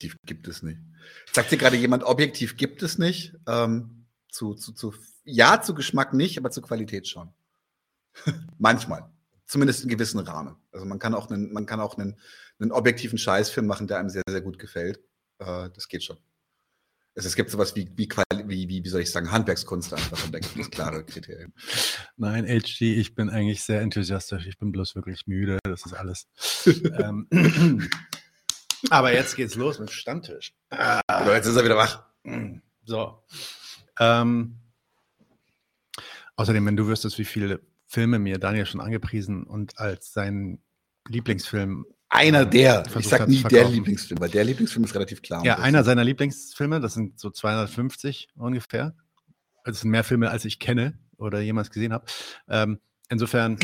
[0.00, 0.78] Objektiv gibt es nicht.
[1.30, 3.34] Sagt dir gerade jemand, objektiv gibt es nicht?
[3.46, 7.34] Ähm, zu, zu, zu, ja, zu Geschmack nicht, aber zu Qualität schon.
[8.58, 9.10] Manchmal.
[9.44, 10.56] Zumindest in gewissen Rahmen.
[10.72, 12.18] Also man kann auch einen, man kann auch einen,
[12.58, 15.00] einen objektiven Scheißfilm machen, der einem sehr, sehr gut gefällt.
[15.38, 16.16] Äh, das geht schon.
[17.14, 18.08] Also es gibt sowas wie, wie,
[18.46, 21.52] wie, wie, wie soll ich sagen, Handwerkskunst einfach und da gibt es klare Kriterien.
[22.16, 24.46] Nein, HG, ich bin eigentlich sehr enthusiastisch.
[24.46, 25.58] Ich bin bloß wirklich müde.
[25.64, 26.26] Das ist alles.
[26.66, 27.28] ähm,
[28.88, 30.52] aber jetzt geht's los mit Stammtisch.
[30.70, 32.04] Ah, jetzt ist er wieder wach.
[32.84, 33.22] So.
[33.98, 34.56] Ähm,
[36.36, 40.60] außerdem, wenn du wüsstest, wie viele Filme mir Daniel schon angepriesen und als sein
[41.08, 45.44] Lieblingsfilm einer der, ich sag nie der Lieblingsfilm, weil der Lieblingsfilm ist relativ klar.
[45.44, 48.96] Ja, einer seiner Lieblingsfilme, das sind so 250 ungefähr.
[49.64, 52.06] Das sind mehr Filme, als ich kenne oder jemals gesehen habe.
[52.48, 53.58] Ähm, insofern,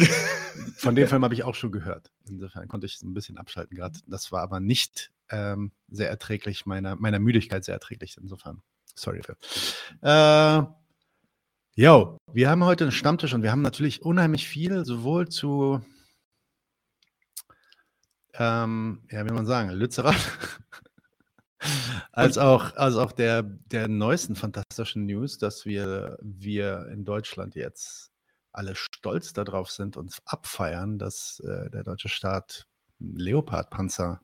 [0.76, 2.10] von dem Film habe ich auch schon gehört.
[2.28, 3.98] Insofern konnte ich es ein bisschen abschalten gerade.
[4.06, 8.18] Das war aber nicht ähm, sehr erträglich, meiner, meiner Müdigkeit sehr erträglich.
[8.20, 8.60] Insofern,
[8.94, 9.36] sorry dafür.
[10.02, 10.66] Äh,
[11.78, 15.82] Jo, wir haben heute einen Stammtisch und wir haben natürlich unheimlich viel, sowohl zu,
[18.32, 20.16] ähm, ja, wie man sagen, Lützerath,
[22.12, 28.10] als auch, als auch der, der neuesten fantastischen News, dass wir, wir in Deutschland jetzt
[28.56, 32.66] alle stolz darauf sind und abfeiern, dass äh, der deutsche Staat
[32.98, 34.20] Leopardpanzer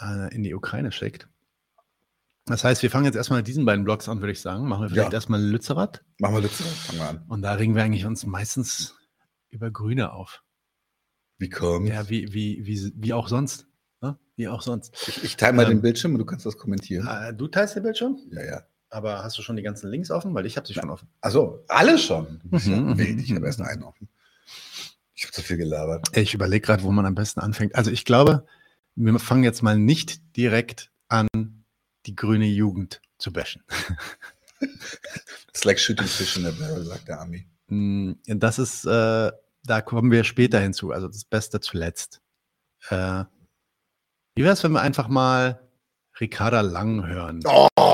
[0.00, 1.28] äh, in die Ukraine schickt.
[2.46, 4.66] Das heißt, wir fangen jetzt erstmal mit diesen beiden Blogs an, würde ich sagen.
[4.66, 5.14] Machen wir vielleicht ja.
[5.14, 6.02] erstmal Lützerath.
[6.18, 7.24] Machen wir Lützerath, fangen wir an.
[7.28, 8.96] Und da regen wir eigentlich uns meistens
[9.50, 10.42] über Grüne auf.
[11.38, 11.88] Wie kommt?
[11.88, 13.66] Ja, wie, wie, wie, wie auch sonst.
[14.00, 14.18] Ne?
[14.36, 14.94] Wie auch sonst.
[15.08, 17.06] Ich, ich teile mal ähm, den Bildschirm und du kannst das kommentieren.
[17.06, 18.18] Äh, du teilst den Bildschirm?
[18.30, 18.62] Ja, ja.
[18.90, 20.34] Aber hast du schon die ganzen Links offen?
[20.34, 21.08] Weil ich habe sie schon offen.
[21.20, 22.40] Also alle schon.
[22.50, 23.20] Mhm, wild.
[23.20, 24.08] Ich habe erst einen offen.
[25.14, 26.16] Ich habe zu viel gelabert.
[26.16, 27.74] Ich überlege gerade, wo man am besten anfängt.
[27.76, 28.46] Also ich glaube,
[28.96, 31.28] wir fangen jetzt mal nicht direkt an
[32.06, 33.62] die grüne Jugend zu bashen.
[35.48, 37.46] It's like shooting fish in a barrel, sagt der Ami.
[37.68, 39.30] Mm, das ist, äh,
[39.64, 42.20] da kommen wir später hinzu, also das Beste zuletzt.
[42.88, 43.24] Äh,
[44.34, 45.60] wie wäre es, wenn wir einfach mal
[46.18, 47.40] Ricarda Lang hören?
[47.44, 47.89] Oh!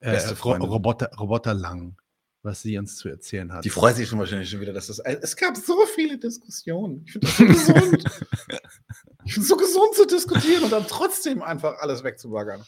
[0.00, 1.96] Äh, Roboter, Roboter Lang,
[2.42, 3.64] was sie uns zu erzählen hat.
[3.64, 4.98] Die freut sich schon wahrscheinlich schon wieder, dass das.
[4.98, 7.04] Es gab so viele Diskussionen.
[7.04, 8.04] Ich finde das so gesund.
[9.24, 12.64] Ich finde es so gesund zu diskutieren und dann trotzdem einfach alles wegzubaggern.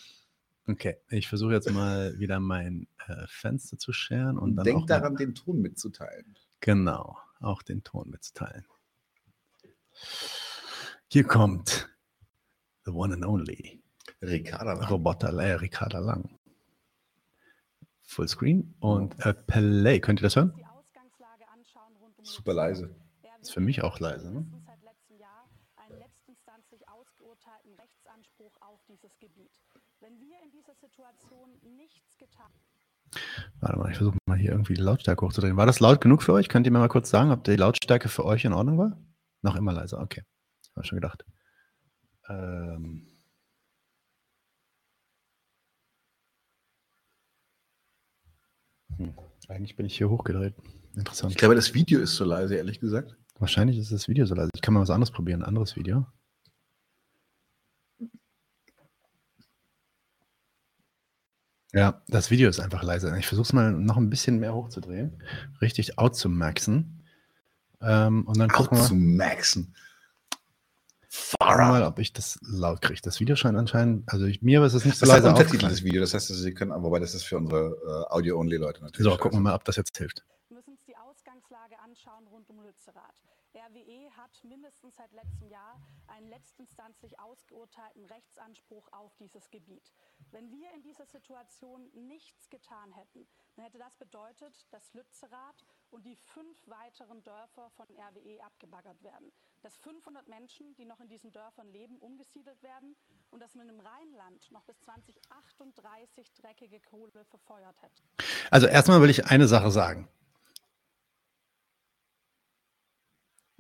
[0.69, 4.65] Okay, ich versuche jetzt mal wieder mein äh, Fenster zu scheren und dann.
[4.65, 6.37] Denk daran, den Ton mitzuteilen.
[6.61, 8.65] Genau, auch den Ton mitzuteilen.
[11.09, 11.89] Hier kommt
[12.85, 13.83] The One and Only.
[14.21, 14.89] Ricarda Lang.
[14.89, 16.39] Roboter, äh, Ricarda Lang.
[18.13, 20.01] Fullscreen und äh, Play.
[20.01, 20.55] Könnt ihr das hören?
[22.23, 22.95] Super leise.
[23.41, 24.47] Ist für mich auch leise, ne?
[33.61, 35.57] Warte mal, ich versuche mal hier irgendwie die Lautstärke hochzudrehen.
[35.57, 36.49] War das laut genug für euch?
[36.49, 38.97] Könnt ihr mir mal kurz sagen, ob die Lautstärke für euch in Ordnung war?
[39.43, 40.23] Noch immer leiser, okay.
[40.75, 41.25] Habe schon gedacht.
[42.29, 43.12] Ähm
[49.07, 49.15] hm.
[49.49, 50.55] Eigentlich bin ich hier hochgedreht.
[50.97, 51.33] Interessant.
[51.33, 53.17] Ich glaube, das Video ist so leise, ehrlich gesagt.
[53.39, 54.51] Wahrscheinlich ist das Video so leise.
[54.55, 56.07] Ich kann mal was anderes probieren, ein anderes Video.
[61.75, 63.17] Ja, das Video ist einfach leise.
[63.19, 65.23] Ich versuche es mal noch ein bisschen mehr hochzudrehen.
[65.63, 67.03] Richtig out zu maxen.
[67.81, 68.95] Ähm, und dann gucken wir
[71.41, 71.69] maxen.
[71.69, 73.01] mal, ob ich das laut kriege.
[73.03, 75.83] Das Video scheint anscheinend, also ich, mir ist es nicht so das leise Untertitel das
[75.83, 79.11] Video, das heißt, also Sie können, wobei das ist für unsere äh, Audio-Only-Leute natürlich.
[79.11, 80.25] So, gucken wir mal, ob das jetzt hilft.
[80.49, 83.22] Wir müssen uns die Ausgangslage anschauen rund um Lützerath.
[83.55, 89.93] RWE hat mindestens seit letztem Jahr einen letztinstanzlich ausgeurteilten Rechtsanspruch auf dieses Gebiet.
[90.31, 96.07] Wenn wir in dieser Situation nichts getan hätten, dann hätte das bedeutet, dass Lützerath und
[96.07, 99.31] die fünf weiteren Dörfer von RWE abgebaggert werden.
[99.61, 102.97] Dass 500 Menschen, die noch in diesen Dörfern leben, umgesiedelt werden
[103.31, 108.03] und dass man im Rheinland noch bis 2038 dreckige Kohle verfeuert hätte.
[108.51, 110.09] Also erstmal will ich eine Sache sagen.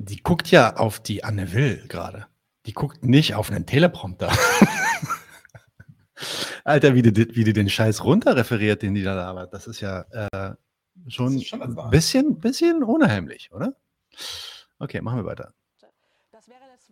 [0.04, 2.26] Die guckt ja auf die Anne Will gerade.
[2.66, 4.32] Die guckt nicht auf einen Teleprompter.
[6.64, 9.54] Alter, wie die, wie die den Scheiß runterreferiert, den die da labert.
[9.54, 10.54] Das ist ja äh,
[11.08, 13.76] schon, schon ein bisschen, bisschen unheimlich, oder?
[14.80, 15.54] Okay, machen wir weiter.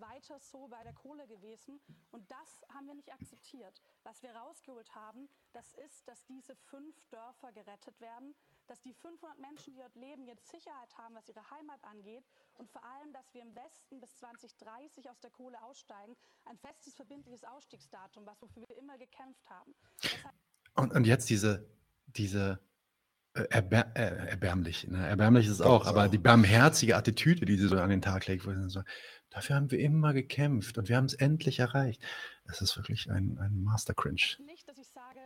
[0.01, 1.81] Weiter so bei der Kohle gewesen.
[2.11, 3.81] Und das haben wir nicht akzeptiert.
[4.03, 8.35] Was wir rausgeholt haben, das ist, dass diese fünf Dörfer gerettet werden,
[8.67, 12.25] dass die 500 Menschen, die dort leben, jetzt Sicherheit haben, was ihre Heimat angeht
[12.55, 16.17] und vor allem, dass wir im Westen bis 2030 aus der Kohle aussteigen.
[16.45, 19.75] Ein festes, verbindliches Ausstiegsdatum, was wofür wir immer gekämpft haben.
[20.75, 21.69] Und, und jetzt diese,
[22.07, 22.61] diese
[23.35, 25.07] erbär, äh, erbärmlich, ne?
[25.07, 28.47] erbärmlich ist es auch, aber die barmherzige Attitüde, die sie so an den Tag legt,
[28.47, 28.83] wo sie so,
[29.31, 32.03] dafür haben wir immer gekämpft und wir haben es endlich erreicht.
[32.45, 34.37] Das ist wirklich ein, ein Master-Cringe.
[34.45, 35.21] Nicht, dass ich sage,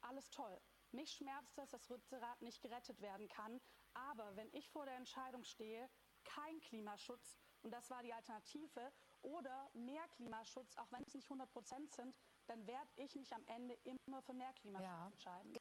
[0.00, 0.58] alles toll.
[0.92, 3.58] Mich schmerzt das, dass Rützerath nicht gerettet werden kann.
[3.94, 5.88] Aber wenn ich vor der Entscheidung stehe,
[6.24, 8.92] kein Klimaschutz, und das war die Alternative,
[9.22, 12.14] oder mehr Klimaschutz, auch wenn es nicht 100 Prozent sind,
[12.46, 15.06] dann werde ich mich am Ende immer für mehr Klimaschutz Ja.
[15.06, 15.52] entscheiden.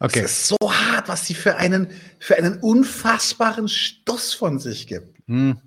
[0.00, 0.20] Okay.
[0.20, 1.88] Es ist so hart, was sie für einen,
[2.18, 5.18] für einen unfassbaren Stoß von sich gibt.
[5.28, 5.60] Hm.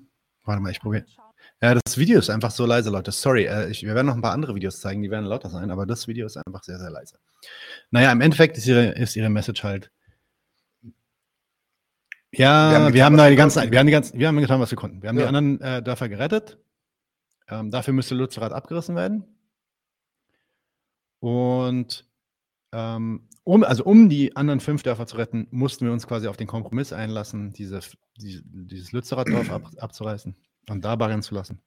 [0.44, 1.06] Warte mal, ich probiere.
[1.62, 3.12] Ja, das Video ist einfach so leise, Leute.
[3.12, 5.72] Sorry, äh, ich, wir werden noch ein paar andere Videos zeigen, die werden lauter sein,
[5.72, 7.18] aber das Video ist einfach sehr, sehr leise.
[7.90, 9.92] Naja, im Endeffekt ist ihre, ist ihre Message halt.
[12.32, 14.38] Ja, Wir haben wir haben, getan, da die ganzen, wir haben die ganzen, wir haben
[14.38, 15.02] getan, was wir konnten.
[15.02, 15.28] Wir haben die Ja.
[15.30, 16.60] anderen äh, Dörfer gerettet.
[17.50, 19.24] Ähm, dafür müsste Lützerath abgerissen werden.
[21.20, 22.06] Und
[22.74, 26.36] ähm, um, also um die anderen fünf Dörfer zu retten, mussten wir uns quasi auf
[26.36, 27.80] den Kompromiss einlassen, diese,
[28.18, 30.36] die, dieses Lützerath-Dorf ab, abzureißen
[30.70, 31.62] und da barren zu lassen.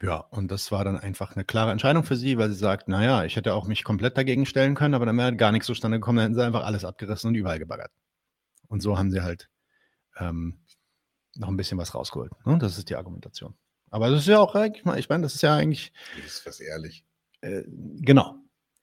[0.00, 3.24] Ja, und das war dann einfach eine klare Entscheidung für sie, weil sie sagt, naja,
[3.24, 6.16] ich hätte auch mich komplett dagegen stellen können, aber dann wäre gar nichts zustande gekommen,
[6.16, 7.90] dann hätten sie einfach alles abgerissen und überall gebaggert.
[8.68, 9.50] Und so haben sie halt
[10.18, 10.60] ähm,
[11.36, 12.32] noch ein bisschen was rausgeholt.
[12.46, 12.56] Ne?
[12.58, 13.54] Das ist die Argumentation.
[13.90, 17.04] Aber das ist ja auch, ich meine, das ist ja eigentlich, Das ist was ehrlich.
[17.42, 18.36] äh, genau.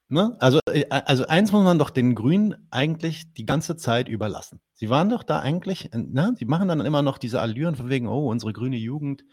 [0.07, 0.35] Ne?
[0.39, 4.61] Also, äh, also eins muss man doch den Grünen eigentlich die ganze Zeit überlassen.
[4.73, 6.35] Sie waren doch da eigentlich, ne?
[6.37, 9.23] sie machen dann immer noch diese Allüren von wegen, oh, unsere grüne Jugend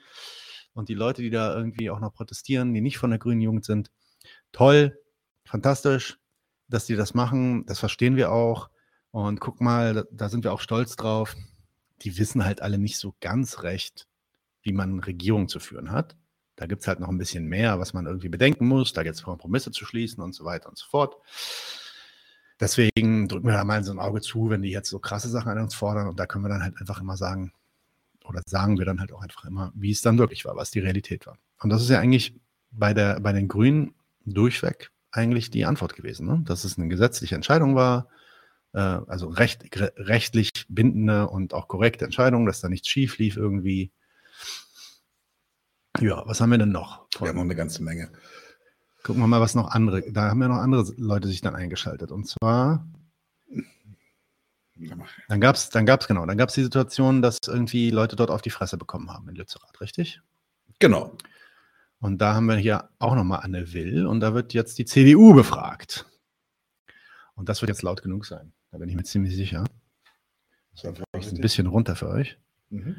[0.73, 3.65] und die Leute, die da irgendwie auch noch protestieren, die nicht von der grünen Jugend
[3.67, 3.91] sind.
[4.53, 4.99] Toll,
[5.45, 6.19] fantastisch,
[6.69, 8.71] dass die das machen, das verstehen wir auch.
[9.11, 11.37] Und guck mal, da, da sind wir auch stolz drauf.
[12.01, 14.07] Die wissen halt alle nicht so ganz recht,
[14.63, 16.17] wie man Regierung zu führen hat.
[16.57, 18.93] Da gibt es halt noch ein bisschen mehr, was man irgendwie bedenken muss.
[18.93, 21.17] Da gibt es Kompromisse zu schließen und so weiter und so fort.
[22.61, 25.51] Deswegen drücken wir da mal so ein Auge zu, wenn die jetzt so krasse Sachen
[25.51, 26.09] an uns fordern.
[26.09, 27.53] Und da können wir dann halt einfach immer sagen,
[28.25, 30.81] oder sagen wir dann halt auch einfach immer, wie es dann wirklich war, was die
[30.81, 31.39] Realität war.
[31.61, 32.35] Und das ist ja eigentlich
[32.71, 33.95] bei, der, bei den Grünen
[34.25, 36.43] durchweg eigentlich die Antwort gewesen, ne?
[36.45, 38.09] dass es eine gesetzliche Entscheidung war,
[38.73, 39.65] äh, also recht,
[39.97, 43.93] rechtlich bindende und auch korrekte Entscheidung, dass da nichts schief lief irgendwie.
[46.01, 47.07] Ja, was haben wir denn noch?
[47.19, 48.11] Wir haben noch eine ganze Menge.
[49.03, 52.13] Gucken wir mal, was noch andere, da haben ja noch andere Leute sich dann eingeschaltet.
[52.13, 52.87] Und zwar,
[55.29, 58.31] dann gab es, dann gab's, genau, dann gab es die Situation, dass irgendwie Leute dort
[58.31, 60.21] auf die Fresse bekommen haben in Lützerath, richtig?
[60.79, 61.17] Genau.
[62.01, 65.35] Und da haben wir hier auch nochmal Anne Will und da wird jetzt die CDU
[65.35, 66.07] befragt.
[67.35, 68.53] Und das wird jetzt laut genug sein.
[68.71, 69.65] Da bin ich mir ziemlich sicher.
[70.75, 72.39] So, ich ein bisschen runter für euch.
[72.71, 72.97] Mhm.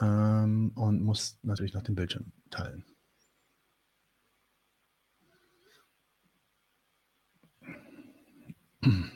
[0.00, 2.84] Ähm, und muss natürlich noch den Bildschirm teilen.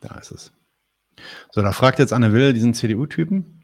[0.00, 0.52] Da ist es.
[1.50, 3.60] So, da fragt jetzt Anne Will diesen CDU-Typen.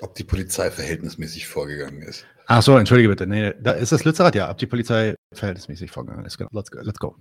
[0.00, 2.26] Ob die Polizei verhältnismäßig vorgegangen ist.
[2.46, 3.26] Ach so, entschuldige bitte.
[3.26, 6.36] Nee, da ist das Lützerath, ja, ob die Polizei verhältnismäßig vorgegangen ist.
[6.36, 6.50] Genau.
[6.52, 6.80] Let's go.
[6.80, 7.16] Let's go.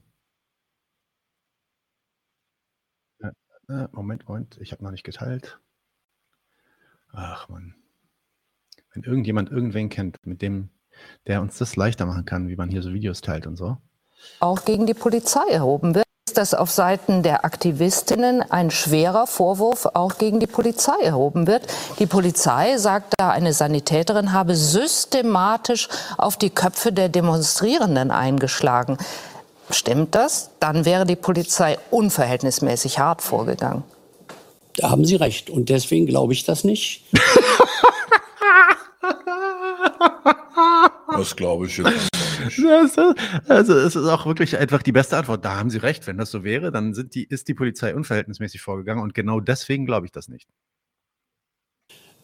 [3.22, 3.32] Ja,
[3.69, 5.60] äh, Moment, Moment, ich habe noch nicht geteilt.
[7.12, 7.75] Ach man.
[8.93, 10.69] Wenn irgendjemand irgendwen kennt, mit dem,
[11.27, 13.77] der uns das leichter machen kann, wie man hier so Videos teilt und so.
[14.39, 19.86] auch gegen die Polizei erhoben wird, ist das auf Seiten der Aktivistinnen ein schwerer Vorwurf
[19.93, 21.67] auch gegen die Polizei erhoben wird.
[22.00, 28.98] Die Polizei sagt da, eine Sanitäterin habe systematisch auf die Köpfe der Demonstrierenden eingeschlagen.
[29.69, 30.51] Stimmt das?
[30.60, 33.84] Dann wäre die Polizei unverhältnismäßig hart vorgegangen.
[34.77, 35.50] Da haben Sie recht.
[35.50, 37.05] Und deswegen glaube ich das nicht.
[41.17, 42.98] Das glaube ich jetzt.
[43.48, 45.45] Also es ist auch wirklich einfach die beste Antwort.
[45.45, 46.07] Da haben Sie recht.
[46.07, 49.86] Wenn das so wäre, dann sind die, ist die Polizei unverhältnismäßig vorgegangen und genau deswegen
[49.86, 50.48] glaube ich das nicht.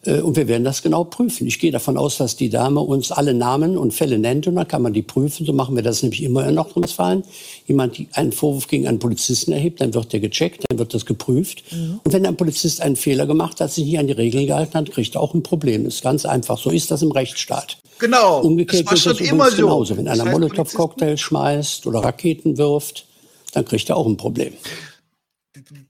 [0.04, 1.46] Äh, Und wir werden das genau prüfen.
[1.46, 4.66] Ich gehe davon aus, dass die Dame uns alle Namen und Fälle nennt und dann
[4.66, 5.46] kann man die prüfen.
[5.46, 7.22] So machen wir das nämlich immer in Nordrhein-Westfalen.
[7.66, 11.06] Jemand die einen Vorwurf gegen einen Polizisten erhebt, dann wird der gecheckt, dann wird das
[11.06, 11.62] geprüft.
[11.72, 14.90] Und wenn ein Polizist einen Fehler gemacht hat, sich nicht an die Regeln gehalten hat,
[14.90, 15.84] kriegt er auch ein Problem.
[15.84, 16.58] Das ist ganz einfach.
[16.58, 17.78] So ist das im Rechtsstaat.
[17.98, 18.40] Genau.
[18.40, 19.56] Umgekehrt das war gilt das schon immer so.
[19.58, 19.96] genauso.
[19.96, 23.04] Wenn Das einer heißt, Molotow-Cocktail schmeißt oder Raketen wirft,
[23.52, 24.54] dann kriegt er auch ein Problem.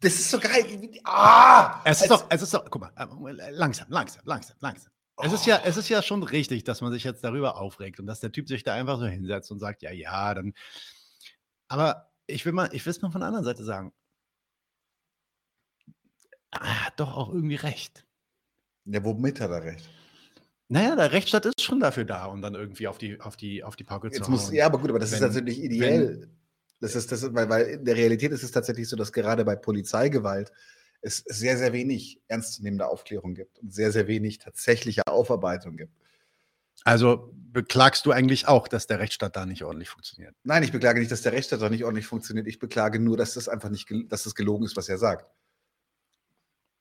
[0.00, 0.64] Das ist so geil.
[1.04, 1.80] Ah!
[1.84, 2.92] Es ist doch, es ist doch, guck mal,
[3.38, 4.92] äh, langsam, langsam, langsam, langsam.
[5.22, 8.06] Es ist ja, es ist ja schon richtig, dass man sich jetzt darüber aufregt und
[8.06, 10.54] dass der Typ sich da einfach so hinsetzt und sagt, ja, ja, dann.
[11.68, 13.92] Aber ich will mal, ich will es mal von der anderen Seite sagen.
[16.50, 18.04] Er hat doch auch irgendwie recht.
[18.84, 19.88] Ja, womit hat er recht?
[20.68, 23.76] Naja, der Rechtsstaat ist schon dafür da, um dann irgendwie auf die, auf die, auf
[23.76, 24.54] die Pauke zu Jetzt muss, hauen.
[24.54, 26.30] ja, aber gut, aber das ist Wenn- natürlich ideell.
[26.82, 29.44] Das ist, das ist, weil, weil in der Realität ist es tatsächlich so, dass gerade
[29.44, 30.52] bei Polizeigewalt
[31.00, 35.94] es sehr, sehr wenig ernstzunehmende Aufklärung gibt und sehr, sehr wenig tatsächliche Aufarbeitung gibt.
[36.84, 40.34] Also beklagst du eigentlich auch, dass der Rechtsstaat da nicht ordentlich funktioniert?
[40.42, 42.48] Nein, ich beklage nicht, dass der Rechtsstaat da nicht ordentlich funktioniert.
[42.48, 45.30] Ich beklage nur, dass das einfach nicht, dass das gelogen ist, was er sagt.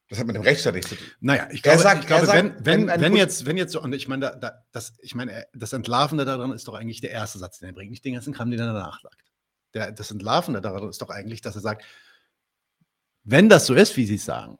[0.10, 1.08] Das hat mit dem Rechtsstaat nichts zu tun.
[1.20, 3.94] Naja, ich glaube, sagt- ich glaube sagt, wenn, wenn, wenn jetzt, wenn jetzt so, und
[3.94, 7.38] ich meine, da, da, das, ich meine, das Entlarvende daran ist doch eigentlich der erste
[7.38, 9.31] Satz, den er bringt, nicht den ganzen Kram, den er danach sagt.
[9.74, 11.86] Der, das Entlarvende daran ist doch eigentlich, dass er sagt,
[13.24, 14.58] wenn das so ist, wie sie sagen,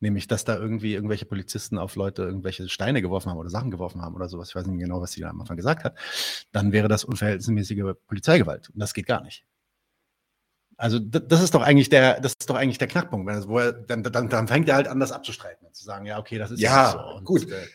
[0.00, 4.02] nämlich, dass da irgendwie irgendwelche Polizisten auf Leute irgendwelche Steine geworfen haben oder Sachen geworfen
[4.02, 5.96] haben oder sowas, ich weiß nicht genau, was sie da am Anfang gesagt hat,
[6.50, 8.70] dann wäre das unverhältnismäßige Polizeigewalt.
[8.70, 9.44] Und das geht gar nicht.
[10.82, 13.24] Also das ist doch eigentlich der, das ist doch eigentlich der Knackpunkt.
[13.28, 15.84] wenn es- Wo er, dann, dann, dann fängt er halt an, das abzustreiten und zu
[15.84, 17.24] sagen, ja, okay, das ist Ja, so.
[17.24, 17.48] Gut.
[17.48, 17.66] äh,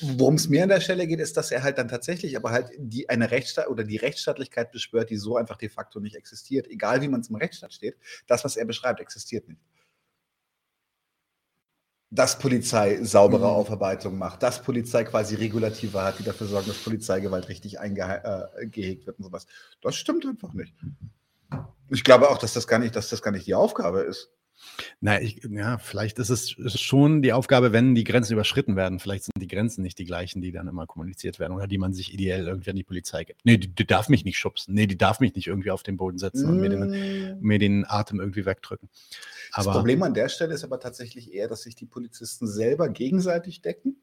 [0.00, 2.70] Worum es mir an der Stelle geht, ist, dass er halt dann tatsächlich aber halt
[2.76, 6.66] die eine Rechtsstaat oder die Rechtsstaatlichkeit beschwört, die so einfach de facto nicht existiert.
[6.66, 7.96] Egal wie man zum Rechtsstaat steht,
[8.26, 9.60] das, was er beschreibt, existiert nicht.
[12.10, 13.54] Dass Polizei saubere Mhm.
[13.54, 18.24] Aufarbeitung macht, dass Polizei quasi Regulative hat, die dafür sorgen, dass Polizeigewalt richtig eingehegt
[19.02, 19.46] äh, wird und sowas.
[19.82, 20.74] Das stimmt einfach nicht.
[21.90, 24.30] Ich glaube auch, dass das gar nicht, dass das gar nicht die Aufgabe ist.
[25.00, 28.98] Na, ich, ja, vielleicht ist es, schon die Aufgabe, wenn die Grenzen überschritten werden.
[28.98, 31.92] Vielleicht sind die Grenzen nicht die gleichen, die dann immer kommuniziert werden oder die man
[31.92, 33.44] sich ideell irgendwie an die Polizei gibt.
[33.44, 34.74] Nee, die, die darf mich nicht schubsen.
[34.74, 37.84] Nee, die darf mich nicht irgendwie auf den Boden setzen und mir den, mir den
[37.86, 38.88] Atem irgendwie wegdrücken.
[39.54, 42.88] Das Aber Problem an der Stelle ist aber tatsächlich eher, dass sich die Polizisten selber
[42.88, 43.96] gegenseitig decken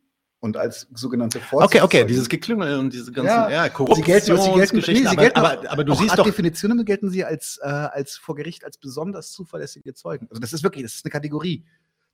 [0.44, 1.86] und als sogenannte okay, Vorzeichen.
[1.86, 5.08] okay, dieses Geklüngel und diese ganzen Ja, ja, Sie gelten, sie gelten, Korruptionsgeschichten, nee, sie
[5.08, 8.36] aber, gelten aber, auch, aber du siehst doch, Definitionen gelten sie als, äh, als vor
[8.36, 10.28] Gericht als besonders zuverlässige Zeugen.
[10.30, 11.64] Also das ist wirklich, das ist eine Kategorie.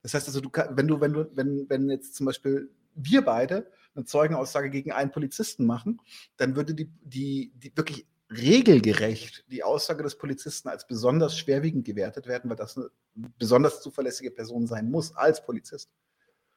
[0.04, 3.72] Das heißt also, du wenn du, wenn du, wenn, wenn jetzt zum Beispiel wir beide
[3.96, 6.00] eine Zeugenaussage gegen einen Polizisten machen,
[6.38, 12.28] dann würde die, die, die wirklich regelgerecht die Aussage des Polizisten als besonders schwerwiegend gewertet
[12.28, 12.92] werden, weil das eine
[13.40, 15.90] besonders zuverlässige Person sein muss als Polizist.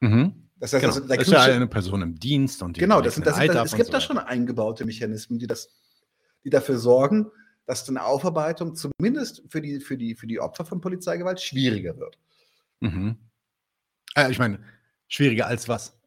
[0.01, 0.49] mhm.
[0.63, 3.15] Das heißt, genau, also, das ist ja eine Person im Dienst und die Genau, das
[3.15, 5.67] sind, das sind, es gibt so da schon eingebaute Mechanismen, die, das,
[6.45, 7.29] die dafür sorgen,
[7.65, 12.17] dass eine Aufarbeitung zumindest für die, für, die, für die Opfer von Polizeigewalt schwieriger wird.
[12.79, 13.17] Mhm.
[14.15, 14.63] Äh, ich meine,
[15.09, 15.99] schwieriger als was?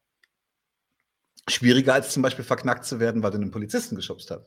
[1.50, 4.46] Schwieriger als zum Beispiel verknackt zu werden, weil du einen Polizisten geschubst hast.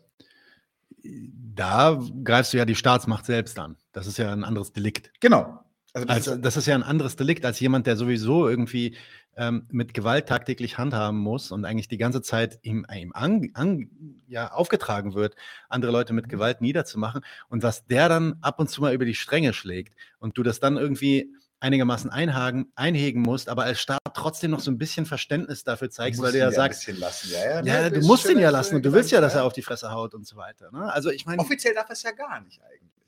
[1.03, 3.77] Da greifst du ja die Staatsmacht selbst an.
[3.91, 5.11] Das ist ja ein anderes Delikt.
[5.19, 5.63] Genau.
[5.93, 8.95] Also das Also ist, das ist ja ein anderes Delikt als jemand, der sowieso irgendwie
[9.35, 13.89] ähm, mit Gewalt tagtäglich handhaben muss und eigentlich die ganze Zeit ihm, ihm an, an,
[14.27, 15.35] ja, aufgetragen wird,
[15.69, 19.15] andere Leute mit Gewalt niederzumachen und was der dann ab und zu mal über die
[19.15, 24.51] Stränge schlägt und du das dann irgendwie einigermaßen einhaken, einhegen musst, aber als Staat trotzdem
[24.51, 26.87] noch so ein bisschen Verständnis dafür zeigst, weil du ja sagst.
[26.87, 26.93] Ja,
[27.33, 29.53] ja, ja, ne, du musst ihn ja lassen und du willst ja, dass er auf
[29.53, 30.71] die Fresse haut und so weiter.
[30.71, 30.91] Ne?
[30.91, 32.98] Also ich meine, Offiziell darf er es ja gar nicht eigentlich.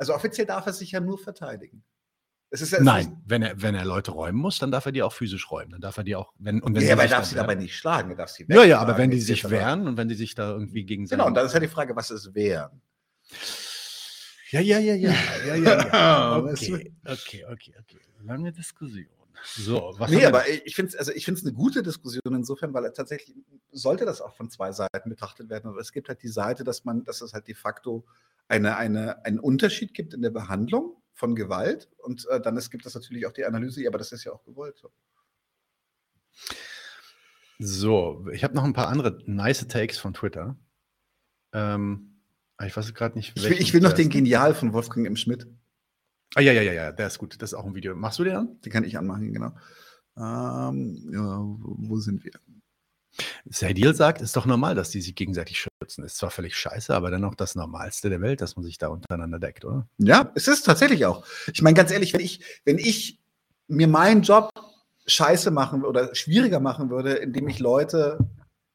[0.00, 1.84] Also offiziell darf er sich ja nur verteidigen.
[2.52, 5.50] Ja, nein, wenn er, wenn er Leute räumen muss, dann darf er die auch physisch
[5.50, 5.72] räumen.
[5.72, 7.76] Dann darf er die auch, wenn, und wenn Ja, aber er darf sie dabei nicht
[7.76, 10.34] schlagen, er darf sie Ja, ja, aber wenn die sich wehren und wenn die sich
[10.34, 12.80] da irgendwie gegen Genau, und dann ist ja die Frage, was ist wehren?
[14.50, 15.14] Ja, ja, ja, ja,
[15.46, 16.42] ja, ja, ja.
[16.44, 18.00] Was- Okay, okay, okay, okay.
[18.22, 19.06] Lange Diskussion.
[19.54, 23.36] So, was Nee, aber ich finde es also ich eine gute Diskussion insofern, weil tatsächlich
[23.70, 25.68] sollte das auch von zwei Seiten betrachtet werden.
[25.68, 28.04] Aber es gibt halt die Seite, dass man, dass es halt de facto
[28.50, 31.88] eine, eine, einen Unterschied gibt in der Behandlung von Gewalt.
[31.98, 34.42] Und äh, dann es gibt es natürlich auch die Analyse, aber das ist ja auch
[34.44, 34.76] gewollt.
[34.78, 34.90] So.
[37.58, 40.56] So, ich habe noch ein paar andere nice Takes von Twitter.
[41.52, 42.22] Ähm,
[42.64, 43.32] ich weiß gerade nicht.
[43.36, 45.16] Ich will, ich will noch den Genial von Wolfgang M.
[45.16, 45.46] Schmidt.
[46.34, 47.40] Ah, ja, ja, ja, ja, der ist gut.
[47.40, 47.94] Das ist auch ein Video.
[47.94, 48.60] Machst du den an?
[48.62, 49.52] Den kann ich anmachen, genau.
[50.16, 52.32] Ähm, ja, wo sind wir?
[53.46, 56.04] Sadil sagt, ist doch normal, dass die sich gegenseitig schützen.
[56.04, 59.38] Ist zwar völlig scheiße, aber dennoch das Normalste der Welt, dass man sich da untereinander
[59.38, 59.86] deckt, oder?
[59.98, 61.24] Ja, es ist tatsächlich auch.
[61.52, 63.20] Ich meine, ganz ehrlich, wenn ich, wenn ich
[63.68, 64.50] mir meinen Job
[65.06, 68.18] scheiße machen oder schwieriger machen würde, indem ich Leute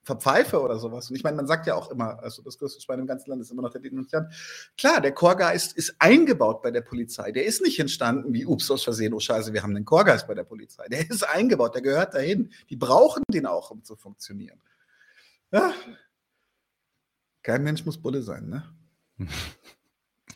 [0.06, 1.10] verpfeife oder sowas.
[1.10, 3.42] Und ich meine, man sagt ja auch immer, also das größte Schwein im ganzen Land
[3.42, 4.32] ist immer noch der Denunziant.
[4.78, 7.32] Klar, der Chorgeist ist eingebaut bei der Polizei.
[7.32, 10.36] Der ist nicht entstanden wie, ups, aus Versehen, oh Scheiße, wir haben einen Chorgeist bei
[10.36, 10.88] der Polizei.
[10.90, 12.54] Der ist eingebaut, der gehört dahin.
[12.70, 14.62] Die brauchen den auch, um zu funktionieren.
[15.52, 15.74] Ja.
[17.42, 18.64] Kein Mensch muss Bulle sein, ne?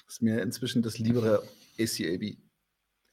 [0.07, 1.43] ist mir inzwischen das liebere
[1.79, 2.37] ACAB.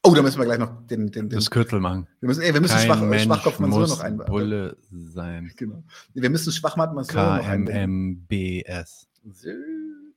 [0.07, 2.07] Oh, da müssen wir gleich noch den, den, den Das Kürzel machen.
[2.19, 4.27] wir müssen, ey, wir müssen Kein Schwach, Mensch Schwachkopfmansur muss noch einbauen.
[4.29, 5.51] Bulle sein.
[5.57, 5.83] Genau.
[6.13, 8.25] Wir müssen Schwachmansur noch einbauen.
[8.25, 9.07] KMMBS.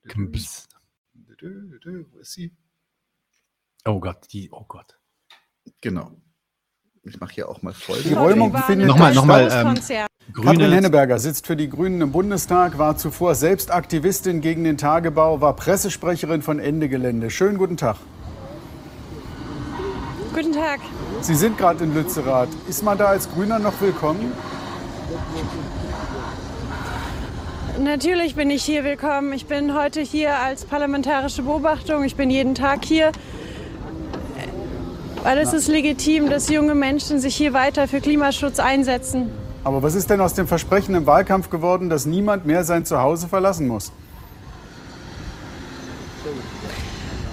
[0.07, 0.67] Kms.
[1.41, 2.53] Wo ist sie?
[3.85, 4.97] Oh Gott, die, oh Gott.
[5.81, 6.11] Genau.
[7.03, 7.99] Ich mache hier auch mal voll.
[8.03, 9.75] Die Räumung findet Nochmal, nochmal, ähm,
[10.33, 14.77] Katrin Grüne, Henneberger sitzt für die Grünen im Bundestag, war zuvor selbst Aktivistin gegen den
[14.77, 17.31] Tagebau, war Pressesprecherin von Ende Gelände.
[17.31, 17.97] Schönen guten Tag.
[20.33, 20.79] Guten Tag.
[21.19, 22.47] Sie sind gerade in Lützerath.
[22.69, 24.31] Ist man da als Grüner noch willkommen?
[27.77, 29.33] Natürlich bin ich hier willkommen.
[29.33, 32.05] Ich bin heute hier als parlamentarische Beobachtung.
[32.05, 33.11] Ich bin jeden Tag hier.
[35.23, 39.29] Weil es ist legitim, dass junge Menschen sich hier weiter für Klimaschutz einsetzen.
[39.65, 43.27] Aber was ist denn aus dem Versprechen im Wahlkampf geworden, dass niemand mehr sein Zuhause
[43.27, 43.91] verlassen muss?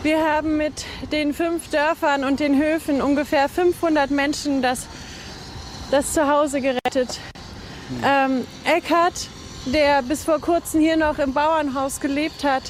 [0.04, 4.86] Wir haben mit den fünf Dörfern und den Höfen ungefähr 500 Menschen das,
[5.90, 7.18] das Zuhause gerettet.
[8.04, 9.28] Ähm, Eckhard,
[9.66, 12.62] der bis vor kurzem hier noch im Bauernhaus gelebt hat,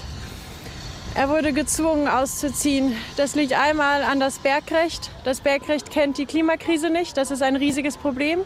[1.14, 2.96] er wurde gezwungen auszuziehen.
[3.18, 5.10] Das liegt einmal an das Bergrecht.
[5.24, 7.18] Das Bergrecht kennt die Klimakrise nicht.
[7.18, 8.40] Das ist ein riesiges Problem.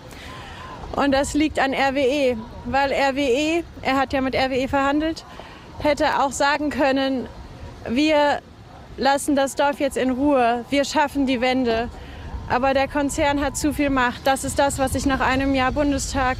[0.96, 5.24] Und das liegt an RWE, weil RWE, er hat ja mit RWE verhandelt,
[5.78, 7.28] hätte auch sagen können,
[7.88, 8.40] wir
[8.96, 11.88] lassen das Dorf jetzt in Ruhe, wir schaffen die Wende.
[12.48, 14.26] Aber der Konzern hat zu viel Macht.
[14.26, 16.36] Das ist das, was ich nach einem Jahr Bundestag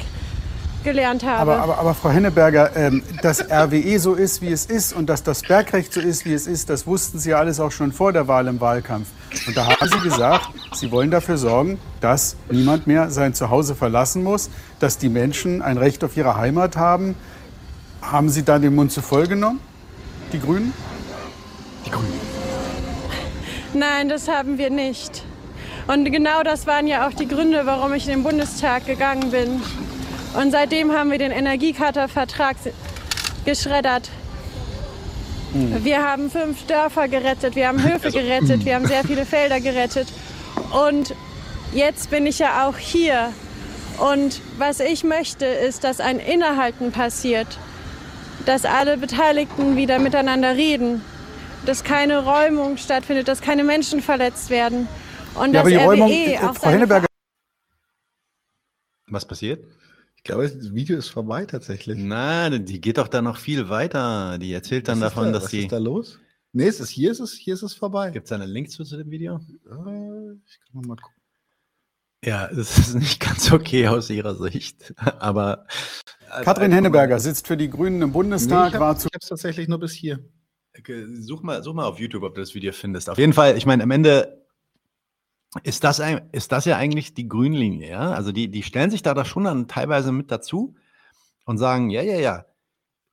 [0.83, 1.53] gelernt habe.
[1.53, 5.23] Aber, aber, aber Frau Henneberger, ähm, dass RWE so ist, wie es ist und dass
[5.23, 8.29] das Bergrecht so ist, wie es ist, das wussten Sie alles auch schon vor der
[8.29, 9.09] Wahl im Wahlkampf.
[9.47, 14.23] Und da haben Sie gesagt, Sie wollen dafür sorgen, dass niemand mehr sein Zuhause verlassen
[14.23, 17.15] muss, dass die Menschen ein Recht auf ihre Heimat haben.
[18.03, 19.61] Haben Sie da den Mund zu voll genommen,
[20.33, 20.73] die Grünen?
[23.75, 25.25] Nein, das haben wir nicht.
[25.87, 29.63] Und genau das waren ja auch die Gründe, warum ich in den Bundestag gegangen bin.
[30.35, 32.57] Und seitdem haben wir den Energiekartervertrag
[33.45, 34.11] geschreddert.
[35.55, 40.09] Wir haben fünf Dörfer gerettet, wir haben Höfe gerettet, wir haben sehr viele Felder gerettet.
[40.73, 41.15] Und
[41.75, 43.33] jetzt bin ich ja auch hier.
[43.99, 47.59] Und was ich möchte, ist, dass ein Innehalten passiert,
[48.47, 51.03] dass alle Beteiligten wieder miteinander reden,
[51.67, 54.89] dass keine Räumung stattfindet, dass keine Menschen verletzt werden.
[55.35, 57.07] Und Ja, aber dass die Räumung, RWE äh, auch Frau Henneberger,
[59.09, 59.65] was passiert?
[60.17, 61.99] Ich glaube, das Video ist vorbei tatsächlich.
[61.99, 64.39] Nein, die geht doch da noch viel weiter.
[64.39, 65.63] Die erzählt dann Was davon, da, dass was sie.
[65.63, 66.21] ist da los?
[66.53, 68.11] Nee, es ist, hier ist es, hier ist es vorbei.
[68.11, 69.37] Gibt es da einen Link zu, zu dem Video?
[69.37, 71.17] Äh, Ich kann noch mal gucken.
[72.25, 74.95] Ja, es ist nicht ganz okay aus ihrer Sicht.
[75.19, 75.67] Aber.
[76.31, 79.67] äh, Katrin Henneberger sitzt für die Grünen im Nee, Bundestag, ich war habe es tatsächlich
[79.67, 80.21] nur bis hier.
[81.21, 83.11] Such mal, such mal auf YouTube, ob du das Video findest.
[83.11, 84.47] Auf jeden Fall, ich meine, am Ende
[85.65, 88.13] ist das, ein, ist das ja eigentlich die Grünlinie, ja?
[88.13, 90.75] Also die, die stellen sich da, da schon dann teilweise mit dazu
[91.45, 92.47] und sagen, ja, ja, ja,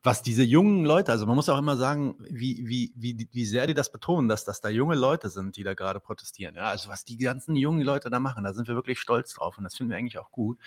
[0.02, 3.68] was diese jungen Leute, also man muss auch immer sagen, wie, wie, wie, wie sehr
[3.68, 6.56] die das betonen, dass das da junge Leute sind, die da gerade protestieren.
[6.56, 9.58] Ja, also was die ganzen jungen Leute da machen, da sind wir wirklich stolz drauf
[9.58, 10.58] und das finden wir eigentlich auch gut.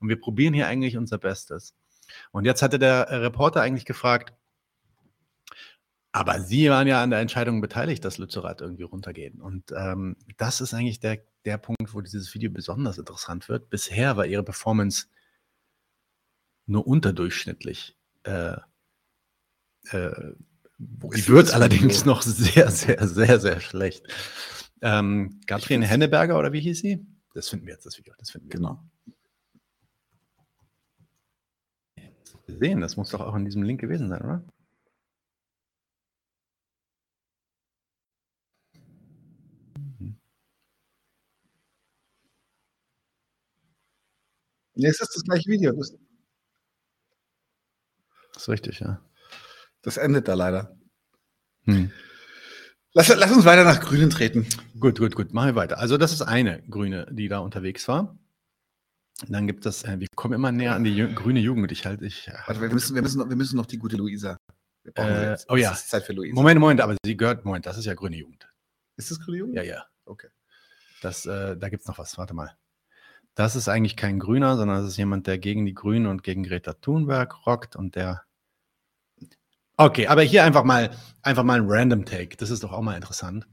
[0.00, 1.74] Und wir probieren hier eigentlich unser Bestes.
[2.32, 4.32] Und jetzt hatte der Reporter eigentlich gefragt,
[6.12, 9.38] aber Sie waren ja an der Entscheidung beteiligt, dass Lützerath irgendwie runtergeht.
[9.40, 13.70] Und ähm, das ist eigentlich der, der Punkt, wo dieses Video besonders interessant wird.
[13.70, 15.06] Bisher war Ihre Performance
[16.66, 17.96] nur unterdurchschnittlich.
[18.24, 18.56] Äh,
[19.90, 20.32] äh,
[20.78, 24.06] die wird allerdings noch sehr, sehr, sehr, sehr schlecht.
[24.82, 27.06] Ähm, Katrin Henneberger oder wie hieß sie?
[27.34, 28.14] Das finden wir jetzt, das Video.
[28.18, 28.56] Das finden wir.
[28.56, 28.82] Genau.
[32.58, 32.80] sehen.
[32.80, 34.44] Das muss doch auch in diesem Link gewesen sein, oder?
[44.80, 45.72] Nee, es ist das gleiche Video.
[45.72, 45.94] Das,
[48.32, 49.02] Das ist richtig, ja.
[49.82, 50.74] das endet da leider.
[51.64, 51.92] Hm.
[52.94, 54.46] Lass, lass uns weiter nach Grünen treten.
[54.80, 55.34] Gut, gut, gut.
[55.34, 55.78] Machen wir weiter.
[55.78, 58.18] Also, das ist eine Grüne, die da unterwegs war.
[59.28, 61.70] Dann gibt es, äh, wir kommen immer näher an die grüne Jugend.
[61.72, 62.30] Ich halte, ich.
[62.46, 64.38] Warte, wir müssen, wir müssen, noch, wir müssen noch die gute Luisa.
[64.94, 65.74] Äh, oh ja.
[65.74, 66.34] Zeit für Luisa.
[66.34, 68.48] Moment, Moment, aber sie gehört, Moment, das ist ja grüne Jugend.
[68.96, 69.56] Ist das grüne Jugend?
[69.56, 69.84] Ja, ja.
[70.06, 70.28] Okay.
[71.02, 72.16] Das, äh, da gibt es noch was.
[72.16, 72.56] Warte mal.
[73.34, 76.42] Das ist eigentlich kein Grüner, sondern das ist jemand, der gegen die Grünen und gegen
[76.42, 78.22] Greta Thunberg rockt und der.
[79.76, 80.90] Okay, aber hier einfach mal,
[81.22, 82.36] einfach mal ein Random Take.
[82.36, 83.46] Das ist doch auch mal interessant.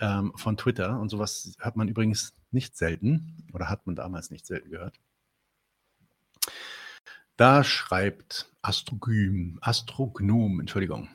[0.00, 0.98] Ähm, von Twitter.
[0.98, 4.98] Und sowas hört man übrigens nicht selten oder hat man damals nicht selten gehört.
[7.36, 11.08] Da schreibt Astrogym, Astrognom, Entschuldigung,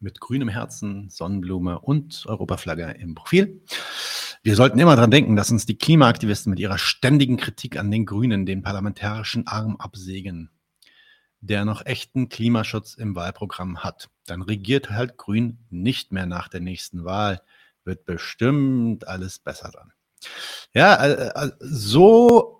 [0.00, 3.62] mit grünem Herzen, Sonnenblume und Europaflagge im Profil.
[4.42, 8.06] Wir sollten immer dran denken, dass uns die Klimaaktivisten mit ihrer ständigen Kritik an den
[8.06, 10.50] Grünen den parlamentarischen Arm absägen,
[11.40, 14.08] der noch echten Klimaschutz im Wahlprogramm hat.
[14.26, 17.42] Dann regiert halt Grün nicht mehr nach der nächsten Wahl.
[17.84, 19.92] Wird bestimmt alles besser dann.
[20.74, 22.58] Ja, äh, äh, so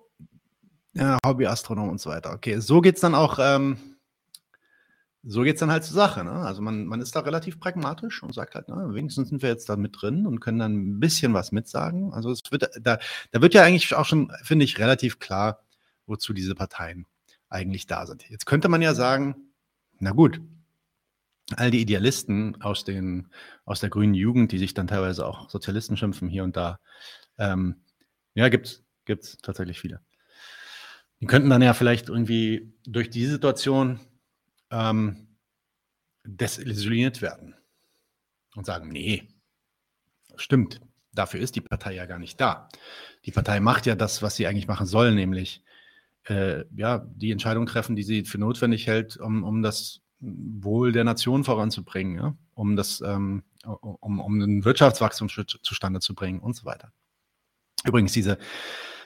[0.95, 2.33] ja, Hobbyastronom und so weiter.
[2.33, 3.39] Okay, so geht's dann auch.
[3.41, 3.77] Ähm,
[5.23, 6.25] so geht es dann halt zur Sache.
[6.25, 6.31] Ne?
[6.31, 9.69] Also man, man ist da relativ pragmatisch und sagt halt, na, wenigstens sind wir jetzt
[9.69, 12.13] da mit drin und können dann ein bisschen was mitsagen.
[12.13, 12.99] Also es wird, da,
[13.33, 15.65] da wird ja eigentlich auch schon, finde ich, relativ klar,
[16.07, 17.07] wozu diese Parteien
[17.49, 18.29] eigentlich da sind.
[18.29, 19.37] Jetzt könnte man ja sagen,
[19.99, 20.41] na gut,
[21.57, 23.29] all die Idealisten aus, den,
[23.65, 26.79] aus der grünen Jugend, die sich dann teilweise auch Sozialisten schimpfen hier und da,
[27.39, 27.77] ähm,
[28.35, 30.01] ja, gibt es tatsächlich viele.
[31.21, 33.99] Die könnten dann ja vielleicht irgendwie durch die Situation
[34.71, 35.29] ähm,
[36.25, 37.55] desillusioniert werden
[38.55, 39.29] und sagen, nee,
[40.37, 40.81] stimmt,
[41.13, 42.69] dafür ist die Partei ja gar nicht da.
[43.25, 45.63] Die Partei macht ja das, was sie eigentlich machen soll, nämlich
[46.25, 51.05] äh, ja, die Entscheidung treffen, die sie für notwendig hält, um, um das Wohl der
[51.05, 52.37] Nation voranzubringen, ja?
[52.55, 56.93] um, das, ähm, um, um ein Wirtschaftswachstum zustande zu bringen und so weiter.
[57.85, 58.39] Übrigens, diese,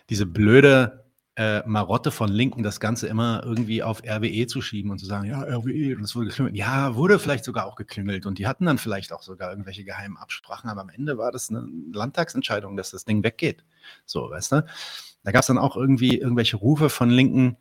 [0.09, 1.02] diese blöde
[1.37, 5.27] äh, Marotte von Linken, das Ganze immer irgendwie auf RWE zu schieben und zu sagen,
[5.27, 6.57] ja, RWE, und es wurde geklüngelt.
[6.57, 10.19] Ja, wurde vielleicht sogar auch geklüngelt und die hatten dann vielleicht auch sogar irgendwelche geheimen
[10.19, 13.65] Absprachen, aber am Ende war das eine Landtagsentscheidung, dass das Ding weggeht.
[14.05, 14.67] So, weißt du?
[15.25, 17.57] Da gab es dann auch irgendwie irgendwelche Rufe von Linken,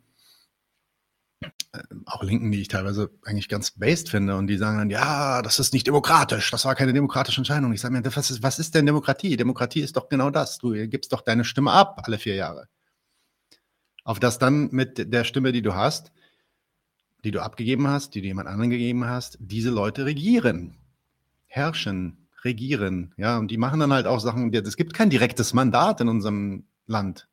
[1.40, 5.40] äh, auch Linken, die ich teilweise eigentlich ganz based finde und die sagen dann, ja,
[5.40, 7.72] das ist nicht demokratisch, das war keine demokratische Entscheidung.
[7.72, 9.36] Ich sage mir, was ist, was ist denn Demokratie?
[9.38, 10.58] Demokratie ist doch genau das.
[10.58, 12.68] Du gibst doch deine Stimme ab alle vier Jahre
[14.04, 16.12] auf das dann mit der Stimme, die du hast,
[17.24, 20.76] die du abgegeben hast, die du jemand anderen gegeben hast, diese Leute regieren,
[21.46, 26.00] herrschen, regieren, ja, und die machen dann halt auch Sachen, es gibt kein direktes Mandat
[26.00, 27.28] in unserem Land.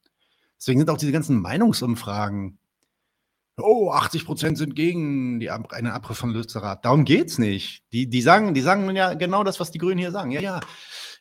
[0.57, 2.59] Deswegen sind auch diese ganzen Meinungsumfragen,
[3.61, 6.85] oh, 80 Prozent sind gegen die einen Abriss von Lützerath.
[6.85, 7.83] Darum geht's nicht.
[7.91, 10.31] Die, die sagen, die sagen ja genau das, was die Grünen hier sagen.
[10.31, 10.59] Ja, ja,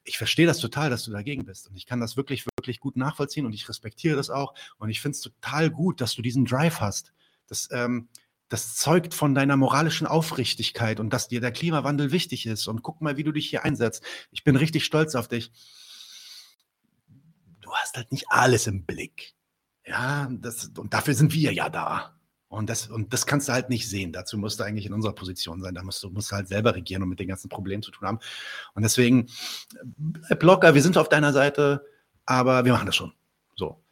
[0.04, 1.68] ich verstehe das total, dass du dagegen bist.
[1.68, 4.54] Und ich kann das wirklich, wirklich gut nachvollziehen und ich respektiere das auch.
[4.78, 7.12] Und ich finde es total gut, dass du diesen Drive hast.
[7.46, 8.08] Das, ähm,
[8.48, 12.66] das zeugt von deiner moralischen Aufrichtigkeit und dass dir der Klimawandel wichtig ist.
[12.66, 14.02] Und guck mal, wie du dich hier einsetzt.
[14.30, 15.52] Ich bin richtig stolz auf dich.
[17.60, 19.34] Du hast halt nicht alles im Blick.
[19.84, 22.17] Ja, das, und dafür sind wir ja da.
[22.48, 24.12] Und das, und das kannst du halt nicht sehen.
[24.12, 25.74] Dazu musst du eigentlich in unserer Position sein.
[25.74, 28.08] Da musst du, musst du halt selber regieren und mit den ganzen Problemen zu tun
[28.08, 28.18] haben.
[28.74, 29.26] Und deswegen,
[29.96, 31.84] bleib locker, wir sind auf deiner Seite,
[32.24, 33.12] aber wir machen das schon.
[33.54, 33.82] So.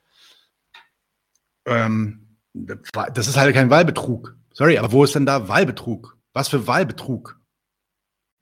[1.66, 4.36] Ähm, das ist halt kein Wahlbetrug.
[4.52, 6.16] Sorry, aber wo ist denn da Wahlbetrug?
[6.32, 7.38] Was für Wahlbetrug?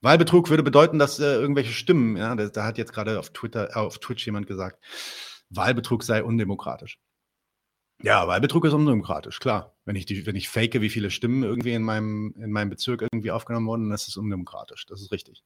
[0.01, 3.71] Wahlbetrug würde bedeuten, dass äh, irgendwelche Stimmen, ja, da, da hat jetzt gerade auf Twitter,
[3.71, 4.79] äh, auf Twitch jemand gesagt,
[5.51, 6.99] Wahlbetrug sei undemokratisch.
[8.05, 9.73] Ja, Wahlbetrug ist undemokratisch, klar.
[9.87, 13.01] Wenn ich, die, wenn ich fake, wie viele Stimmen irgendwie in meinem, in meinem Bezirk
[13.01, 14.85] irgendwie aufgenommen wurden, dann ist es undemokratisch.
[14.85, 15.43] Das ist richtig.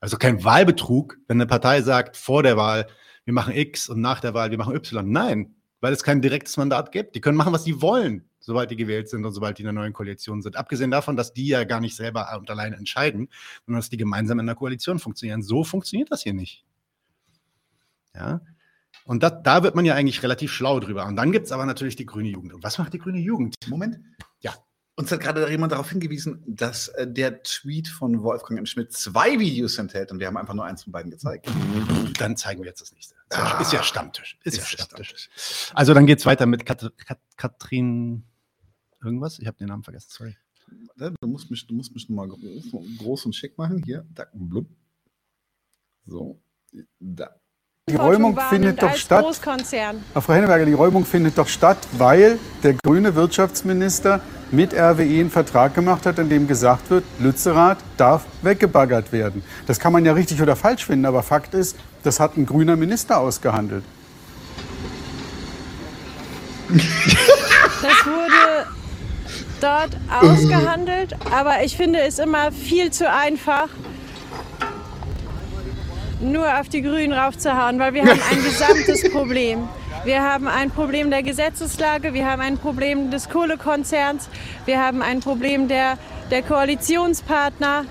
[0.00, 2.86] Also kein Wahlbetrug, wenn eine Partei sagt, vor der Wahl,
[3.26, 5.06] wir machen X und nach der Wahl, wir machen Y.
[5.12, 7.14] Nein, weil es kein direktes Mandat gibt.
[7.14, 9.74] Die können machen, was sie wollen, sobald die gewählt sind und sobald die in der
[9.74, 10.56] neuen Koalition sind.
[10.56, 13.28] Abgesehen davon, dass die ja gar nicht selber und alleine entscheiden,
[13.66, 15.42] sondern dass die gemeinsam in der Koalition funktionieren.
[15.42, 16.64] So funktioniert das hier nicht.
[18.14, 18.40] Ja,
[19.08, 21.06] und das, da wird man ja eigentlich relativ schlau drüber.
[21.06, 22.52] Und dann gibt es aber natürlich die grüne Jugend.
[22.52, 23.54] Und was macht die grüne Jugend?
[23.66, 24.00] Moment.
[24.40, 24.54] Ja.
[24.96, 28.66] Uns hat gerade jemand darauf hingewiesen, dass äh, der Tweet von Wolfgang M.
[28.66, 31.48] Schmidt zwei Videos enthält und wir haben einfach nur eins von beiden gezeigt.
[32.18, 33.14] Dann zeigen wir jetzt das nächste.
[33.30, 34.38] Ah, ist ja Stammtisch.
[34.44, 35.08] Ist, ist ja Stammtisch.
[35.08, 35.70] Stammtisch.
[35.72, 38.24] Also dann geht es weiter mit Kat Kat Katrin
[39.02, 39.38] irgendwas.
[39.38, 40.36] Ich habe den Namen vergessen, sorry.
[40.96, 43.82] Du musst mich, du musst mich nochmal groß, groß und schick machen.
[43.82, 44.68] Hier, da, blub.
[46.04, 46.42] So,
[47.00, 47.30] da.
[47.88, 49.24] Die Räumung findet doch statt.
[49.34, 54.20] Frau Henneberger, die Räumung findet doch statt, weil der grüne Wirtschaftsminister
[54.50, 59.42] mit RWE einen Vertrag gemacht hat, in dem gesagt wird, Lützerath darf weggebaggert werden.
[59.66, 62.76] Das kann man ja richtig oder falsch finden, aber Fakt ist, das hat ein grüner
[62.76, 63.84] Minister ausgehandelt.
[66.68, 68.66] Das wurde
[69.60, 73.68] dort ausgehandelt, aber ich finde es immer viel zu einfach,
[76.20, 79.68] nur auf die Grünen raufzuhauen, weil wir haben ein gesamtes Problem.
[80.04, 84.28] Wir haben ein Problem der Gesetzeslage, wir haben ein Problem des Kohlekonzerns,
[84.64, 85.98] wir haben ein Problem der,
[86.30, 87.84] der Koalitionspartner.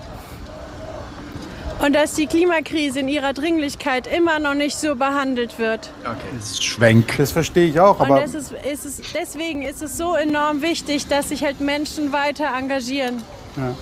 [1.79, 5.91] Und dass die Klimakrise in ihrer Dringlichkeit immer noch nicht so behandelt wird.
[6.03, 7.17] Okay, das ist Schwenk.
[7.17, 7.99] Das verstehe ich auch.
[7.99, 12.11] Aber Und ist, ist es, deswegen ist es so enorm wichtig, dass sich halt Menschen
[12.11, 13.21] weiter engagieren.
[13.57, 13.75] Ja.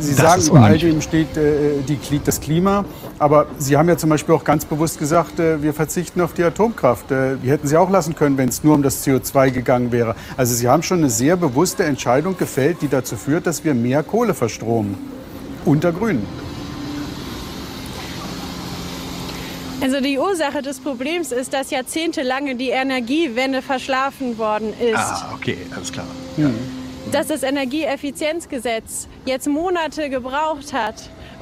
[0.00, 2.84] Sie Das sagen, über all dem steht äh, die, das Klima.
[3.18, 6.44] Aber Sie haben ja zum Beispiel auch ganz bewusst gesagt, äh, wir verzichten auf die
[6.44, 7.10] Atomkraft.
[7.10, 10.14] Äh, die hätten Sie auch lassen können, wenn es nur um das CO2 gegangen wäre.
[10.36, 14.02] Also Sie haben schon eine sehr bewusste Entscheidung gefällt, die dazu führt, dass wir mehr
[14.02, 14.96] Kohle verstromen.
[15.64, 16.26] Unter Grünen.
[19.80, 24.96] Also die Ursache des Problems ist, dass jahrzehntelange die Energiewende verschlafen worden ist.
[24.96, 26.06] Ah, okay, alles klar.
[27.14, 30.96] Dass das Energieeffizienzgesetz jetzt Monate gebraucht hat,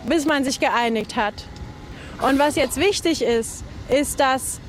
[0.07, 1.33] bis man sich geeinigt hat.
[2.21, 4.61] Und was jetzt wichtig ist, ist, dass,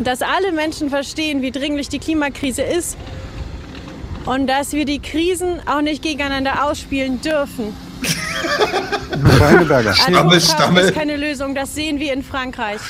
[0.00, 2.96] dass alle Menschen verstehen, wie dringlich die Klimakrise ist
[4.24, 7.76] und dass wir die Krisen auch nicht gegeneinander ausspielen dürfen.
[9.36, 10.84] Frau Henneberger, Atomkraft Stammel.
[10.84, 12.80] ist keine Lösung, das sehen wir in Frankreich.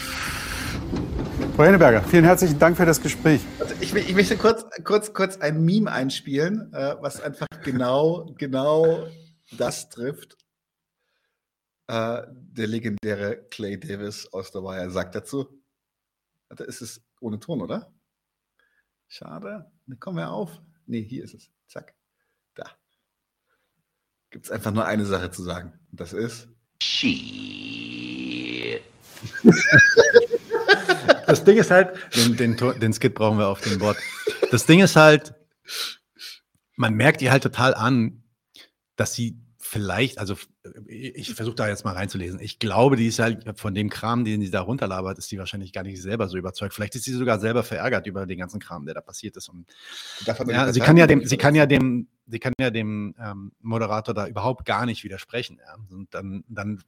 [1.57, 3.41] Frau Henneberger, vielen herzlichen Dank für das Gespräch.
[3.59, 9.07] Also ich, ich möchte kurz, kurz, kurz ein Meme einspielen, äh, was einfach genau, genau
[9.53, 10.37] das trifft.
[11.87, 15.63] Äh, der legendäre Clay Davis aus der Wire sagt dazu.
[16.49, 17.93] Warte, ist es ohne Ton, oder?
[19.09, 19.71] Schade.
[20.01, 20.63] Kommen wir auf.
[20.87, 21.51] Nee, hier ist es.
[21.67, 21.95] Zack.
[22.55, 22.71] Da.
[24.31, 25.79] Gibt es einfach nur eine Sache zu sagen.
[25.91, 26.49] Und das ist.
[31.27, 33.97] Das Ding ist halt, den, den, den Skit brauchen wir auf dem Board.
[34.51, 35.35] Das Ding ist halt,
[36.77, 38.23] man merkt ihr halt total an,
[38.97, 40.37] dass sie vielleicht, also
[40.87, 42.39] ich versuche da jetzt mal reinzulesen.
[42.39, 45.73] Ich glaube, die ist halt von dem Kram, den sie da runterlabert, ist die wahrscheinlich
[45.73, 46.75] gar nicht selber so überzeugt.
[46.75, 49.49] Vielleicht ist sie sogar selber verärgert über den ganzen Kram, der da passiert ist.
[49.49, 49.67] Und
[50.25, 54.15] ja, sie kann ja dem, sie kann ja dem, sie kann ja dem ähm, Moderator
[54.15, 55.59] da überhaupt gar nicht widersprechen.
[55.59, 55.77] Ja.
[55.91, 56.83] Und dann, dann,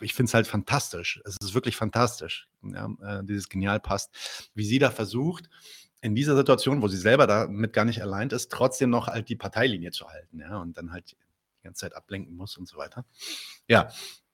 [0.00, 1.20] ich finde es halt fantastisch.
[1.24, 2.48] Es ist wirklich fantastisch.
[2.62, 5.48] Ja, äh, dieses genial passt, wie sie da versucht,
[6.00, 9.36] in dieser Situation, wo sie selber damit gar nicht allein ist, trotzdem noch halt die
[9.36, 13.06] Parteilinie zu halten, ja, und dann halt die ganze Zeit ablenken muss und so weiter.
[13.68, 13.88] Ja,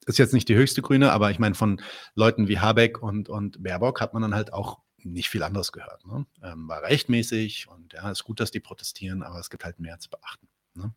[0.06, 1.80] ist jetzt nicht die höchste Grüne, aber ich meine, von
[2.14, 6.04] Leuten wie Habeck und, und Baerbock hat man dann halt auch nicht viel anderes gehört.
[6.06, 6.26] Ne?
[6.42, 9.98] Ähm, war rechtmäßig und ja, ist gut, dass die protestieren, aber es gibt halt mehr
[9.98, 10.48] zu beachten.
[10.74, 10.92] Ne?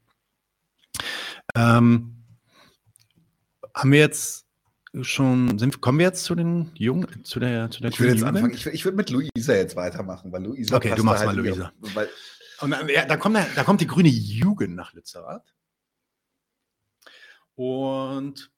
[1.55, 2.23] Ähm,
[3.75, 4.45] haben wir jetzt
[5.01, 8.19] schon, sind, kommen wir jetzt zu den Jungen, zu der, zu der Ich will jetzt
[8.19, 8.35] Jugend?
[8.37, 8.53] anfangen.
[8.53, 10.75] Ich, ich würde mit Luisa jetzt weitermachen, weil Luisa.
[10.75, 11.73] Okay, du machst mal in ihr- Luisa.
[11.95, 12.09] Weil,
[12.61, 15.53] Und dann, ja, da, kommt, da kommt die grüne Jugend nach Lützerath.
[17.55, 18.51] Und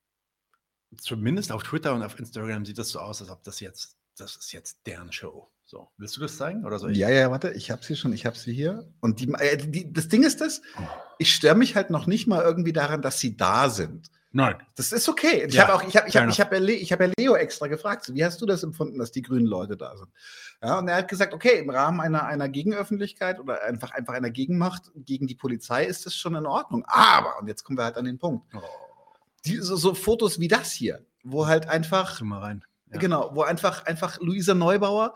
[0.97, 4.35] zumindest auf Twitter und auf Instagram sieht das so aus, als ob das jetzt, das
[4.35, 5.49] ist jetzt deren Show.
[5.65, 6.97] So, willst du das zeigen oder soll ich?
[6.97, 8.87] ja, ja, warte, ich habe sie schon, ich habe sie hier.
[9.01, 10.61] Und die, äh, die, das Ding ist das,
[11.17, 14.09] ich störe mich halt noch nicht mal irgendwie daran, dass sie da sind.
[14.35, 14.57] Nein.
[14.75, 15.45] Das ist okay.
[15.47, 17.67] Ich Ja, habe auch, ich habe, ich habe, ich habe ja, habe ja Leo extra
[17.67, 20.09] gefragt, wie hast du das empfunden, dass die grünen Leute da sind?
[20.61, 24.31] Ja, und er hat gesagt, okay, im Rahmen einer, einer Gegenöffentlichkeit oder einfach, einfach einer
[24.31, 26.83] Gegenmacht gegen die Polizei ist das schon in Ordnung.
[26.85, 28.59] Aber, und jetzt kommen wir halt an den Punkt, Oh,
[29.45, 32.65] die, so, so Fotos wie das hier, wo halt einfach, mal rein.
[32.91, 32.99] Ja.
[32.99, 35.15] genau, wo einfach, einfach Luisa Neubauer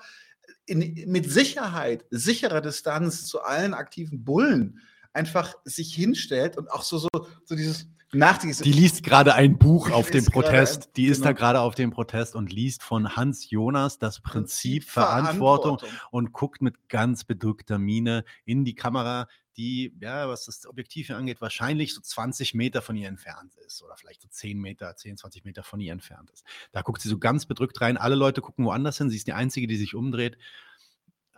[0.66, 4.80] in, mit Sicherheit, sicherer Distanz zu allen aktiven Bullen
[5.12, 7.10] einfach sich hinstellt und auch so, so,
[7.44, 8.62] so dieses Nachdenklich.
[8.62, 10.88] Die liest gerade ein Buch auf dem Protest.
[10.88, 11.40] ein- Die ist da genau.
[11.40, 15.78] gerade auf dem Protest und liest von Hans Jonas das Prinzip Verantwortung
[16.12, 21.18] und guckt mit ganz bedrückter Miene in die Kamera, die, ja, was das Objektiv hier
[21.18, 25.18] angeht, wahrscheinlich so 20 Meter von ihr entfernt ist oder vielleicht so 10 Meter, 10,
[25.18, 26.46] 20 Meter von ihr entfernt ist.
[26.72, 27.98] Da guckt sie so ganz bedrückt rein.
[27.98, 29.10] Alle Leute gucken woanders hin.
[29.10, 30.38] Sie ist die Einzige, die sich umdreht.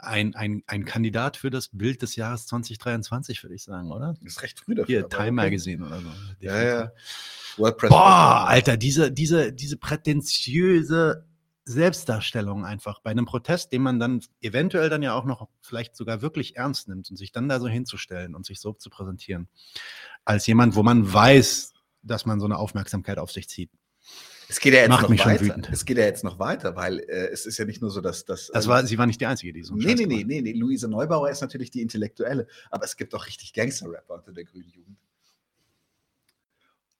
[0.04, 4.16] Ein, ein, ein Kandidat für das Bild des Jahres 2023, würde ich sagen, oder?
[4.22, 4.88] Das ist recht früh dafür.
[4.88, 5.32] Hier, Time okay.
[5.32, 6.08] Magazine oder so.
[6.40, 6.92] Ja, ja.
[7.58, 11.26] World Press Boah, Alter, diese, diese, diese prätentiöse
[11.66, 16.22] Selbstdarstellung einfach bei einem Protest, den man dann eventuell dann ja auch noch vielleicht sogar
[16.22, 19.48] wirklich ernst nimmt und sich dann da so hinzustellen und sich so zu präsentieren,
[20.26, 23.70] als jemand, wo man weiß, dass man so eine Aufmerksamkeit auf sich zieht.
[24.52, 25.46] Es geht ja jetzt Macht noch mich schon weiter.
[25.46, 25.70] wütend.
[25.72, 28.26] Es geht ja jetzt noch weiter, weil äh, es ist ja nicht nur so, dass
[28.26, 28.52] das.
[28.54, 30.52] Das war, sie war nicht die Einzige, die so Nee, nee, nee, nee, nee.
[30.52, 34.68] Luise Neubauer ist natürlich die Intellektuelle, aber es gibt auch richtig Gangster-Rapper unter der grünen
[34.68, 34.98] Jugend.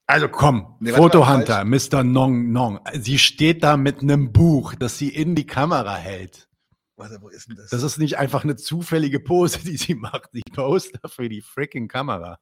[0.08, 2.06] Also komm, Nee, Fotohunter, Mr.
[2.06, 2.80] Nong Nong.
[2.94, 6.48] Sie steht da mit einem Buch, das sie in die Kamera hält.
[6.96, 7.70] Warte, wo ist denn das?
[7.70, 10.30] Das ist nicht einfach eine zufällige Pose, die sie macht.
[10.32, 12.40] Sie post dafür die freaking Kamera.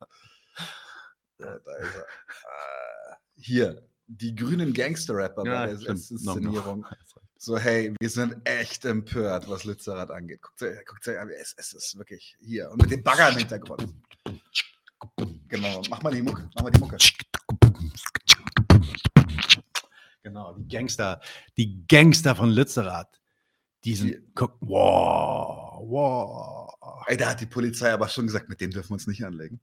[1.39, 2.01] da, da ist er.
[2.01, 5.89] Äh, hier, die grünen Gangster-Rapper bei der.
[5.89, 6.85] Inszenierung.
[7.41, 10.41] So, hey, wir sind echt empört, was Lützerath angeht.
[10.41, 12.69] Guckt euch, guckt euch an, es, es ist wirklich hier.
[12.69, 13.87] Und mit dem Bagger im Hintergrund.
[15.47, 16.49] Genau, mach mal die Mucke.
[16.55, 16.97] Mach mal die Mucke.
[20.21, 21.21] Genau, die Gangster,
[21.55, 23.21] die Gangster von Lützerath.
[23.85, 26.73] Die Die- sind, guck, wow, wow.
[27.07, 29.61] Ey, da hat die Polizei aber schon gesagt, mit dem dürfen wir uns nicht anlegen.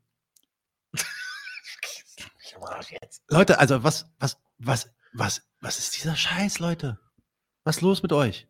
[3.29, 6.99] Leute, also was, was, was, was, was ist dieser Scheiß, Leute?
[7.65, 8.49] Was ist los mit euch?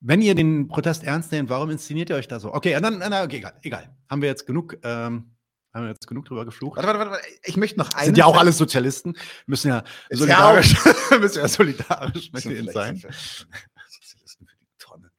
[0.00, 2.52] Wenn ihr den Protest ernst nehmt, warum inszeniert ihr euch da so?
[2.52, 3.96] Okay, dann, na, okay, egal, egal.
[4.10, 5.36] Haben wir jetzt genug, ähm,
[5.72, 6.76] haben wir jetzt genug drüber geflucht?
[6.76, 8.06] Warte, warte, warte, ich möchte noch einen.
[8.06, 9.14] Sind ja auch alles Sozialisten,
[9.46, 10.74] müssen ja solidarisch,
[11.20, 12.96] müssen ja solidarisch mit denen sein.
[12.96, 15.10] Sozialisten für die Tonne.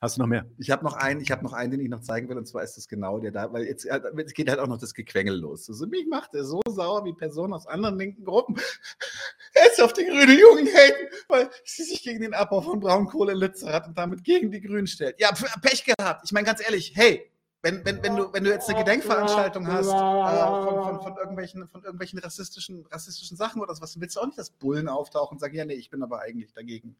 [0.00, 0.46] Hast du noch mehr?
[0.56, 2.62] Ich habe noch einen, ich habe noch einen, den ich noch zeigen will, und zwar
[2.62, 5.34] ist das genau der da, weil jetzt, äh, jetzt geht halt auch noch das Gequengel
[5.34, 5.68] los.
[5.68, 8.56] Also mich macht er so sauer wie Personen aus anderen linken Gruppen.
[9.54, 13.38] Jetzt auf die grüne Jugend haten, weil sie sich gegen den Abbau von Braunkohle in
[13.38, 15.20] Lützerath und damit gegen die Grünen stellt.
[15.20, 16.22] Ja, Pech gehabt.
[16.24, 17.30] Ich meine ganz ehrlich, hey,
[17.62, 21.68] wenn, wenn, wenn, du, wenn du jetzt eine Gedenkveranstaltung hast äh, von, von, von, irgendwelchen,
[21.68, 25.40] von irgendwelchen rassistischen, rassistischen Sachen oder sowas, willst du auch nicht, dass Bullen auftauchen und
[25.40, 26.96] sagen, ja, nee, ich bin aber eigentlich dagegen.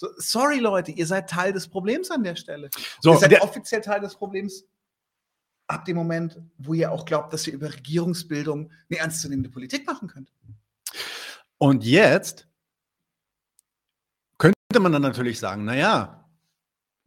[0.00, 2.70] So, sorry, Leute, ihr seid Teil des Problems an der Stelle.
[3.02, 4.64] So, ihr seid der- offiziell Teil des Problems
[5.66, 10.08] ab dem Moment, wo ihr auch glaubt, dass ihr über Regierungsbildung eine ernstzunehmende Politik machen
[10.08, 10.32] könnt.
[11.58, 12.48] Und jetzt
[14.38, 16.19] könnte man dann natürlich sagen, naja,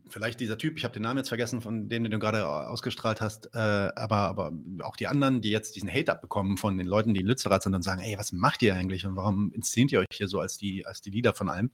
[0.09, 3.21] vielleicht dieser Typ, ich habe den Namen jetzt vergessen, von dem den du gerade ausgestrahlt
[3.21, 7.13] hast, äh, aber, aber auch die anderen, die jetzt diesen Hate abbekommen von den Leuten,
[7.13, 9.99] die in Lützerath sind und sagen, ey, was macht ihr eigentlich und warum inszeniert ihr
[9.99, 11.71] euch hier so als die, als die Leader von allem?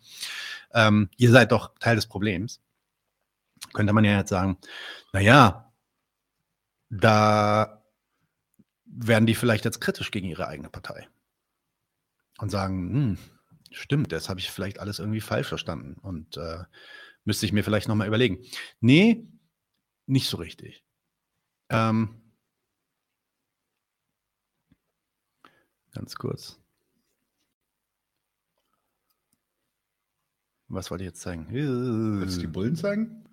[0.74, 2.62] Ähm, ihr seid doch Teil des Problems.
[3.74, 4.58] Könnte man ja jetzt sagen,
[5.12, 5.72] naja,
[6.90, 7.84] da
[8.86, 11.08] werden die vielleicht jetzt kritisch gegen ihre eigene Partei
[12.40, 13.18] und sagen, hm,
[13.72, 16.64] stimmt, das habe ich vielleicht alles irgendwie falsch verstanden und äh,
[17.26, 18.44] müsste ich mir vielleicht nochmal überlegen.
[18.80, 19.28] Nee,
[20.06, 20.84] nicht so richtig.
[21.70, 22.22] Ähm,
[25.92, 26.60] ganz kurz.
[30.68, 31.48] Was wollte ich jetzt zeigen?
[31.52, 33.26] Willst du die Bullen zeigen?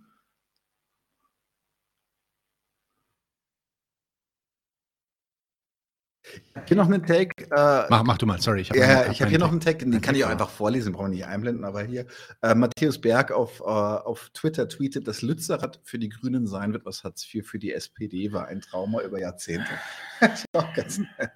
[6.66, 7.44] Hier noch einen Take.
[7.44, 8.62] Äh, Mach, mach du mal, sorry.
[8.62, 10.50] Ich hab ja, hab ich habe hier noch einen Tag, den kann ich auch einfach
[10.50, 12.06] vorlesen, brauchen wir nicht einblenden, aber hier.
[12.42, 16.84] Äh, Matthäus Berg auf, äh, auf Twitter tweetet, dass Lützerath für die Grünen sein wird,
[16.84, 18.48] was Hartz IV für die SPD war.
[18.48, 19.70] Ein Trauma über Jahrzehnte.
[20.20, 21.30] das ist auch ganz nett.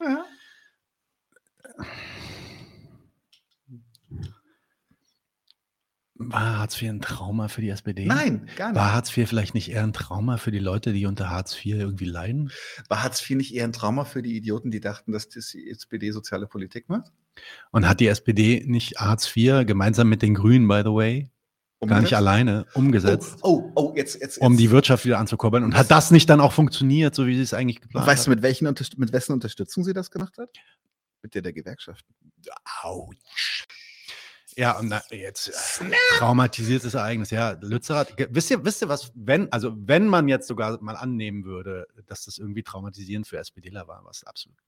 [0.00, 0.24] Ja.
[6.20, 8.04] War Hartz IV ein Trauma für die SPD?
[8.06, 8.76] Nein, gar nicht.
[8.76, 11.76] War Hartz IV vielleicht nicht eher ein Trauma für die Leute, die unter Hartz IV
[11.76, 12.50] irgendwie leiden?
[12.88, 16.10] War Hartz IV nicht eher ein Trauma für die Idioten, die dachten, dass die SPD
[16.10, 17.12] soziale Politik macht?
[17.70, 21.30] Und hat die SPD nicht Hartz IV gemeinsam mit den Grünen, by the way,
[21.86, 22.14] gar nicht Umgesetzt?
[22.14, 24.38] alleine umgesetzt, Oh, oh, oh jetzt, jetzt.
[24.38, 24.60] um jetzt.
[24.60, 25.62] die Wirtschaft wieder anzukurbeln?
[25.62, 28.26] Und hat das nicht dann auch funktioniert, so wie sie es eigentlich Und geplant weißt
[28.26, 28.36] du, hat?
[28.38, 30.50] mit, welchen, mit wessen Unterstützung sie das gemacht hat?
[31.22, 32.12] Mit der der Gewerkschaften.
[32.82, 33.66] Autsch.
[34.58, 37.30] Ja, und na, jetzt äh, traumatisiertes Ereignis.
[37.30, 41.44] Ja, Lützerath, wisst ihr, wisst ihr was, wenn, also wenn man jetzt sogar mal annehmen
[41.44, 44.58] würde, dass das irgendwie traumatisierend für SPDler war, was absolut.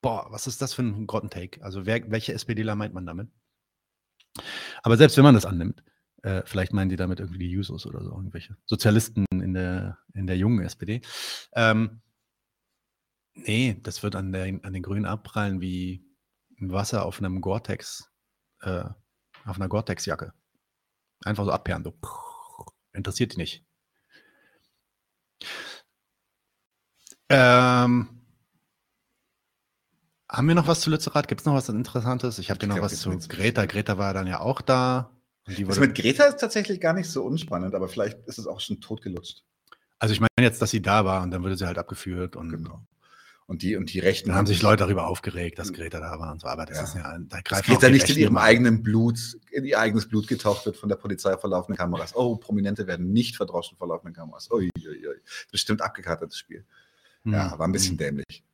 [0.00, 1.62] Boah, was ist das für ein Grottentake?
[1.62, 3.28] Also wer, welche SPDler meint man damit?
[4.82, 5.82] Aber selbst wenn man das annimmt,
[6.22, 10.26] äh, vielleicht meinen die damit irgendwie die Jusos oder so, irgendwelche Sozialisten in der, in
[10.26, 11.02] der jungen SPD.
[11.52, 12.00] Ähm,
[13.34, 16.02] nee, das wird an, der, an den Grünen abprallen wie
[16.58, 18.10] Wasser auf einem Gore-Tex,
[18.60, 18.84] äh,
[19.44, 20.32] auf einer Gore-Tex-Jacke.
[21.24, 21.84] Einfach so abperren.
[21.84, 21.94] So.
[22.92, 23.64] Interessiert die nicht.
[27.30, 28.08] Ähm,
[30.30, 31.28] haben wir noch was zu Lützerath?
[31.28, 32.38] Gibt es noch was Interessantes?
[32.38, 33.10] Ich habe dir noch was zu.
[33.28, 33.66] Greta.
[33.66, 35.10] Greta war dann ja auch da.
[35.44, 38.60] Das wurde, mit Greta ist tatsächlich gar nicht so unspannend, aber vielleicht ist es auch
[38.60, 39.44] schon totgelutscht.
[39.98, 42.50] also ich meine jetzt, dass sie da war und dann wurde sie halt abgeführt und
[42.50, 42.86] Genau.
[43.50, 46.30] Und die, und die Rechten dann haben sich Leute darüber aufgeregt, dass Greta da war
[46.32, 46.46] und so.
[46.48, 46.84] Aber das Ja.
[46.84, 48.46] ist ja, da greifen auch Greta die nicht in Rechten ihrem immer ein.
[48.46, 49.18] eigenen Blut,
[49.50, 52.14] in ihr eigenes Blut getaucht wird von der Polizei vor laufenden Kameras.
[52.14, 54.50] Oh, Prominente werden nicht verdroschen vor laufenden Kameras.
[54.50, 55.14] Ui, ui, ui.
[55.50, 56.66] Bestimmt abgekartetes Spiel.
[57.24, 57.58] Ja, Hm.
[57.58, 58.44] war ein bisschen dämlich.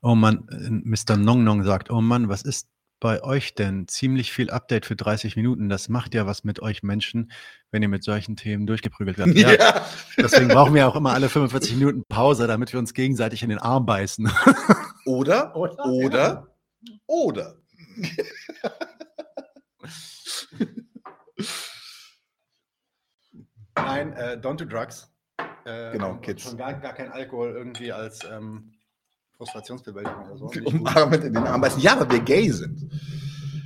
[0.00, 1.16] Oh Mann, äh, Mr.
[1.18, 2.66] Nong Nong sagt, oh Mann, was ist
[3.04, 3.86] bei euch denn?
[3.86, 5.68] Ziemlich viel Update für 30 Minuten.
[5.68, 7.30] Das macht ja was mit euch Menschen,
[7.70, 9.36] wenn ihr mit solchen Themen durchgeprügelt werdet.
[9.44, 9.84] Ja,
[10.16, 13.58] deswegen brauchen wir auch immer alle 45 Minuten Pause, damit wir uns gegenseitig in den
[13.58, 14.32] Arm beißen.
[15.04, 16.48] Oder, oder,
[17.06, 17.58] oder.
[23.76, 25.12] Nein, äh, don't do drugs.
[25.66, 26.44] Äh, Genau, Kids.
[26.44, 28.72] Schon gar, gar kein Alkohol irgendwie als ähm,
[29.36, 30.46] Frustrationsbewältigung oder so.
[30.64, 31.80] Um mit in den Arm beißen.
[31.80, 32.88] Ja, aber wir gay sind.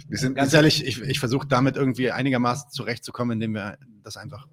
[0.08, 4.46] Wir sind Ganz ehrlich, ich, ich versuche damit irgendwie einigermaßen zurechtzukommen, indem wir das einfach,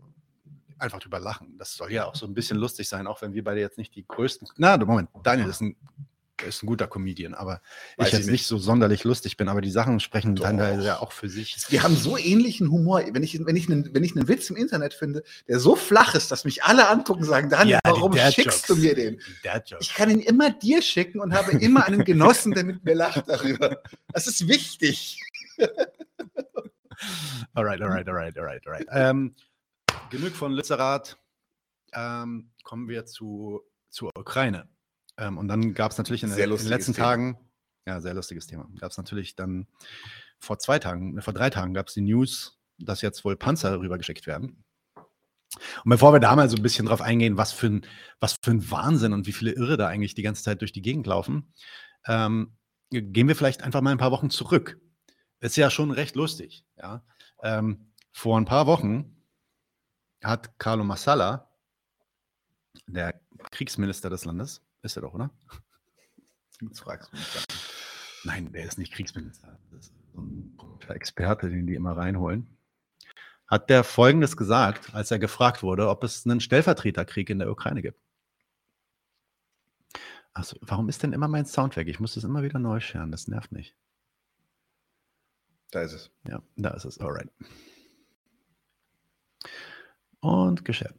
[0.77, 1.57] einfach drüber lachen.
[1.57, 3.95] Das soll ja auch so ein bisschen lustig sein, auch wenn wir beide jetzt nicht
[3.95, 4.49] die größten.
[4.57, 5.77] Na, Moment, Daniel ist ein
[6.45, 7.61] ist ein guter Comedian, aber
[7.97, 8.47] Weiß ich ich jetzt nicht.
[8.47, 10.45] so sonderlich lustig bin, aber die Sachen sprechen Doch.
[10.45, 11.57] teilweise ja auch für sich.
[11.69, 13.03] Wir haben so ähnlichen Humor.
[13.11, 16.15] Wenn ich, wenn, ich einen, wenn ich einen Witz im Internet finde, der so flach
[16.15, 19.19] ist, dass mich alle angucken und sagen, Daniel, Ja, warum schickst du mir den?
[19.79, 23.27] Ich kann ihn immer dir schicken und habe immer einen Genossen, der mit mir lacht
[23.27, 23.81] darüber.
[24.13, 25.19] Das ist wichtig.
[27.53, 28.87] Alright, alright, alright, alright, alright.
[28.91, 29.35] Ähm,
[30.09, 31.17] genug von Lützerath.
[31.93, 34.67] Ähm, kommen wir zu, zur Ukraine.
[35.17, 37.07] Ähm, und dann gab es natürlich in, in den letzten Thema.
[37.07, 37.37] Tagen,
[37.85, 39.67] ja, sehr lustiges Thema, gab es natürlich dann
[40.39, 43.79] vor zwei Tagen, äh, vor drei Tagen gab es die News, dass jetzt wohl Panzer
[43.79, 44.63] rübergeschickt werden.
[45.83, 47.85] Und bevor wir da mal so ein bisschen drauf eingehen, was für ein,
[48.19, 50.81] was für ein Wahnsinn und wie viele Irre da eigentlich die ganze Zeit durch die
[50.81, 51.53] Gegend laufen,
[52.07, 52.57] ähm,
[52.89, 54.79] gehen wir vielleicht einfach mal ein paar Wochen zurück.
[55.39, 56.65] Ist ja schon recht lustig.
[56.77, 57.03] Ja?
[57.41, 59.15] Ähm, vor ein paar Wochen
[60.23, 61.51] hat Carlo Massala,
[62.87, 63.19] der
[63.51, 65.29] Kriegsminister des Landes, ist er doch, oder?
[66.61, 67.43] Jetzt fragst du mich dann.
[68.23, 69.59] Nein, der ist nicht Kriegsminister.
[69.71, 72.57] Das ist so ein komischer Experte, den die immer reinholen.
[73.47, 77.81] Hat der Folgendes gesagt, als er gefragt wurde, ob es einen Stellvertreterkrieg in der Ukraine
[77.81, 77.99] gibt.
[80.33, 81.87] Also, warum ist denn immer mein Sound weg?
[81.87, 83.11] Ich muss das immer wieder neu scheren.
[83.11, 83.75] Das nervt mich.
[85.71, 86.11] Da ist es.
[86.27, 86.99] Ja, da ist es.
[86.99, 87.29] Alright.
[90.19, 90.95] Und geschert.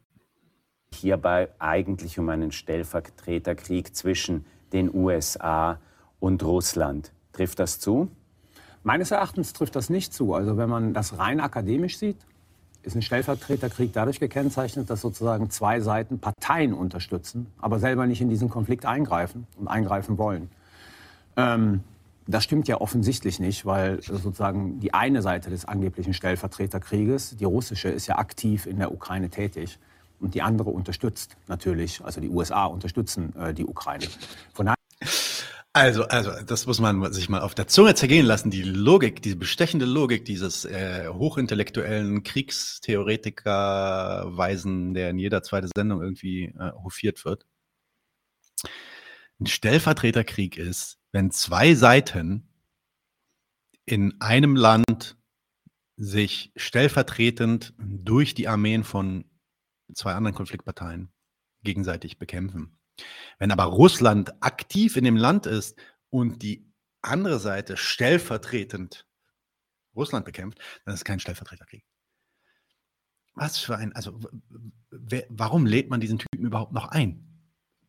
[0.93, 5.79] Hierbei eigentlich um einen Stellvertreterkrieg zwischen den USA
[6.19, 7.11] und Russland.
[7.33, 8.09] Trifft das zu?
[8.83, 10.33] Meines Erachtens trifft das nicht zu.
[10.33, 12.17] Also wenn man das rein akademisch sieht,
[12.83, 18.29] ist ein Stellvertreterkrieg dadurch gekennzeichnet, dass sozusagen zwei Seiten Parteien unterstützen, aber selber nicht in
[18.29, 20.49] diesen Konflikt eingreifen und eingreifen wollen.
[21.35, 21.81] Ähm,
[22.27, 27.89] das stimmt ja offensichtlich nicht, weil sozusagen die eine Seite des angeblichen Stellvertreterkrieges, die russische,
[27.89, 29.79] ist ja aktiv in der Ukraine tätig.
[30.19, 34.07] Und die andere unterstützt natürlich, also die USA unterstützen äh, die Ukraine.
[34.53, 34.73] Von
[35.73, 38.49] Also, also, das muss man sich mal auf der Zunge zergehen lassen.
[38.49, 46.45] Die Logik, diese bestechende Logik dieses äh, hochintellektuellen Kriegstheoretikerweisen, der in jeder zweite Sendung irgendwie
[46.45, 47.45] äh, hofiert wird.
[49.39, 52.49] Ein Stellvertreterkrieg ist, wenn zwei Seiten
[53.85, 55.15] in einem Land
[55.95, 59.25] sich stellvertretend durch die Armeen von
[59.93, 61.11] zwei anderen Konfliktparteien
[61.63, 62.77] gegenseitig bekämpfen.
[63.39, 65.77] Wenn aber Russland aktiv in dem Land ist
[66.09, 66.71] und die
[67.01, 69.07] andere Seite stellvertretend
[69.95, 71.85] Russland bekämpft, dann ist es kein Stellvertreterkrieg.
[73.33, 74.19] Was für ein, also
[74.89, 77.23] wer, warum lädt man diesen Typen überhaupt noch ein?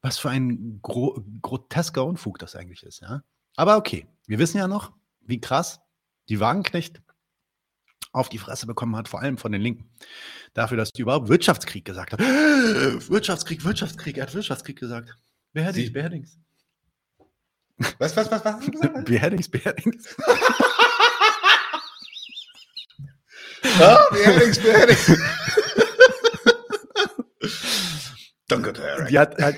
[0.03, 3.23] Was für ein gro grotesker Unfug das eigentlich ist, ja?
[3.57, 5.81] Aber okay, wir wissen ja noch, wie krass
[6.29, 7.03] die Wagenknecht
[8.13, 9.91] auf die Fresse bekommen hat, vor allem von den Linken.
[10.55, 12.21] Dafür, dass die überhaupt Wirtschaftskrieg gesagt hat.
[12.21, 15.17] Wirtschaftskrieg, Wirtschaftskrieg, er hat Wirtschaftskrieg gesagt.
[15.53, 16.39] Beheadings, Sie- Beheadings.
[17.99, 18.55] Was, was, was, was?
[18.55, 19.05] hast du gesagt?
[19.07, 20.17] Beheadings, Beheadings.
[23.79, 25.13] Ja, Beheadings, Beheadings.
[28.49, 29.05] Danke, Herr.
[29.07, 29.57] Die hat, hat,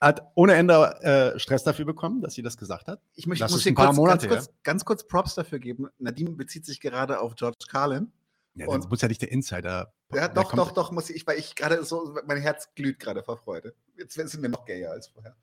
[0.00, 3.00] hat ohne Ende äh, Stress dafür bekommen, dass sie das gesagt hat.
[3.14, 5.58] Ich möchte, Das muss hier ein paar kurz, Monate ganz, kurz, ganz kurz Props dafür
[5.58, 5.88] geben.
[5.98, 8.12] Nadine bezieht sich gerade auf George Carlin.
[8.54, 9.92] Ja, das muss ja nicht der Insider.
[10.12, 13.36] Ja, doch, doch, doch, muss ich, weil ich gerade so, mein Herz glüht gerade vor
[13.36, 13.74] Freude.
[13.96, 15.36] Jetzt sind wir noch gayer als vorher.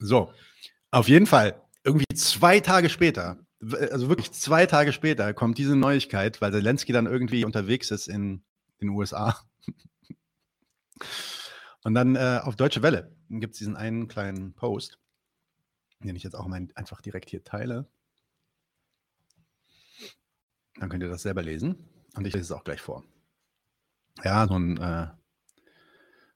[0.00, 0.32] So,
[0.90, 6.40] auf jeden Fall, irgendwie zwei Tage später, also wirklich zwei Tage später, kommt diese Neuigkeit,
[6.40, 8.42] weil Zelensky dann irgendwie unterwegs ist in
[8.80, 9.40] den USA.
[11.84, 14.98] Und dann äh, auf Deutsche Welle gibt es diesen einen kleinen Post,
[16.00, 17.86] den ich jetzt auch mal einfach direkt hier teile.
[20.76, 21.88] Dann könnt ihr das selber lesen.
[22.16, 23.04] Und ich lese es auch gleich vor.
[24.24, 25.08] Ja, so ein äh,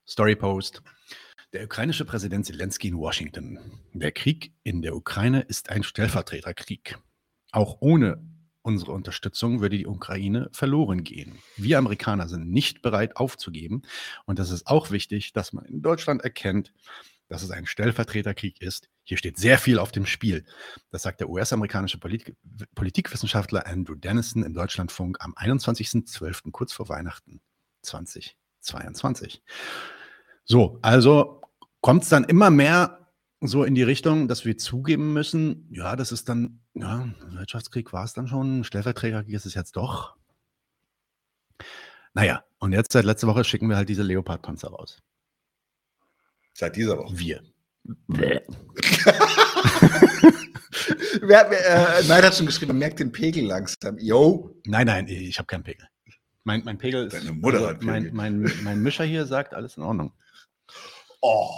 [0.06, 0.82] Story-Post.
[1.54, 3.58] Der ukrainische Präsident Zelensky in Washington.
[3.94, 6.98] Der Krieg in der Ukraine ist ein Stellvertreterkrieg.
[7.52, 8.22] Auch ohne
[8.68, 11.38] unsere Unterstützung würde die Ukraine verloren gehen.
[11.56, 13.82] Wir Amerikaner sind nicht bereit aufzugeben.
[14.26, 16.74] Und es ist auch wichtig, dass man in Deutschland erkennt,
[17.28, 18.90] dass es ein Stellvertreterkrieg ist.
[19.04, 20.44] Hier steht sehr viel auf dem Spiel.
[20.90, 22.36] Das sagt der US-amerikanische Politik
[22.74, 27.40] Politikwissenschaftler Andrew Dennison im Deutschlandfunk am 21.12., kurz vor Weihnachten
[27.82, 29.42] 2022.
[30.44, 31.40] So, also
[31.80, 33.07] kommt es dann immer mehr
[33.40, 38.04] so in die Richtung, dass wir zugeben müssen, ja, das ist dann, ja, Wirtschaftskrieg war
[38.04, 40.16] es dann schon, Stellvertreterkrieg ist es jetzt doch.
[42.14, 45.00] Naja, und jetzt seit letzter Woche schicken wir halt diese Leopard-Panzer raus.
[46.54, 47.16] Seit dieser Woche.
[47.16, 47.42] Wir.
[51.20, 53.98] Wer, wer, äh, Neid hat schon geschrieben, merkt den Pegel langsam.
[53.98, 54.54] Yo.
[54.66, 55.86] Nein, nein, ich habe keinen Pegel.
[56.44, 57.14] Mein, mein Pegel ist.
[57.14, 58.16] Deine Mutter hat mein, Pegel.
[58.16, 60.12] mein, mein Mischer hier sagt, alles in Ordnung.
[61.20, 61.50] Oh.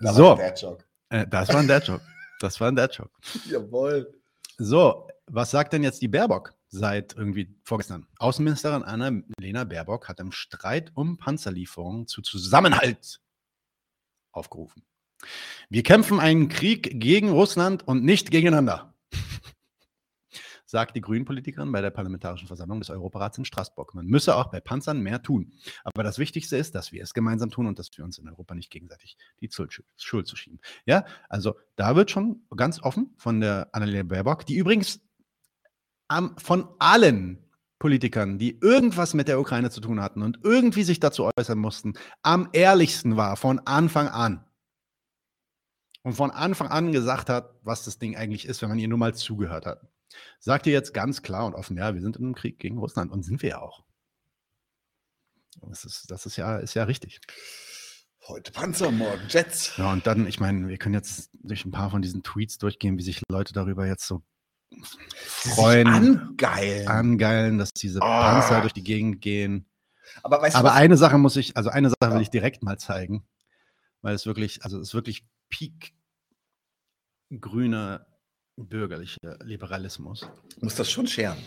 [0.00, 0.24] So.
[0.24, 0.84] war der Joke.
[1.14, 2.04] Äh, das war ein Dad-Joke.
[2.40, 3.12] Das war ein Dad-Joke.
[3.48, 4.12] Jawohl.
[4.58, 8.06] So, was sagt denn jetzt die Baerbock seit irgendwie vorgestern?
[8.18, 13.20] Außenministerin Annalena Baerbock hat im Streit um Panzerlieferungen zu Zusammenhalt
[14.32, 14.84] aufgerufen.
[15.70, 18.93] Wir kämpfen einen Krieg gegen Russland und nicht gegeneinander,
[20.74, 23.94] sagt die Grünen-Politikerin bei der Parlamentarischen Versammlung des Europarats in Straßburg.
[23.94, 25.52] Man müsse auch bei Panzern mehr tun.
[25.84, 28.56] Aber das Wichtigste ist, dass wir es gemeinsam tun und dass wir uns in Europa
[28.56, 29.48] nicht gegenseitig die
[29.96, 30.58] Schuld zu schieben.
[30.84, 35.00] Ja, also da wird schon ganz offen von der Annalena Baerbock, die übrigens
[36.08, 37.38] am, von allen
[37.78, 41.92] Politikern, die irgendwas mit der Ukraine zu tun hatten und irgendwie sich dazu äußern mussten,
[42.22, 44.44] am ehrlichsten war von Anfang an.
[46.02, 48.98] Und von Anfang an gesagt hat, was das Ding eigentlich ist, wenn man ihr nur
[48.98, 49.93] mal zugehört hat.
[50.38, 53.10] Sagt ihr jetzt ganz klar und offen, ja, wir sind in einem Krieg gegen Russland
[53.12, 53.84] und sind wir ja auch.
[55.62, 57.20] Das ist, das ist ja, ist ja richtig.
[58.26, 59.76] Heute Panzer, morgen Jets.
[59.76, 62.96] Ja, und dann, ich meine, wir können jetzt durch ein paar von diesen Tweets durchgehen,
[62.98, 64.22] wie sich Leute darüber jetzt so
[65.12, 66.88] freuen, angeilen.
[66.88, 68.02] angeilen, dass diese Oh.
[68.02, 69.66] Panzer durch die Gegend gehen.
[70.22, 72.14] Aber weißt du, Aber eine Sache muss ich, also eine Sache Ja.
[72.14, 73.26] will ich direkt mal zeigen,
[74.02, 75.94] weil es wirklich, also es ist wirklich Peak
[77.40, 78.06] grüner
[78.56, 80.28] bürgerlicher Liberalismus.
[80.60, 81.38] muss das schon scheren.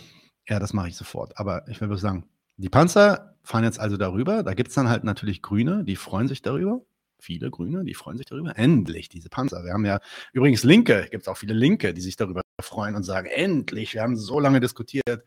[0.48, 1.38] Ja, das mache ich sofort.
[1.38, 2.24] Aber ich will bloß sagen,
[2.56, 4.42] die Panzer fahren jetzt also darüber.
[4.42, 6.82] Da gibt es dann halt natürlich Grüne, die freuen sich darüber.
[7.20, 8.56] Viele Grüne, die freuen sich darüber.
[8.56, 9.64] Endlich, diese Panzer.
[9.64, 10.00] Wir haben ja
[10.32, 14.02] übrigens Linke, gibt es auch viele Linke, die sich darüber freuen und sagen, endlich, wir
[14.02, 15.24] haben so lange diskutiert,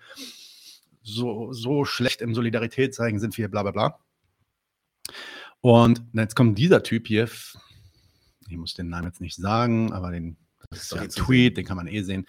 [1.03, 3.99] so, so schlecht im Solidarität zeigen sind wir, bla bla bla.
[5.59, 7.29] Und jetzt kommt dieser Typ hier,
[8.49, 10.37] ich muss den Namen jetzt nicht sagen, aber den,
[10.71, 12.25] das ist ja ein Tweet, den kann man eh sehen.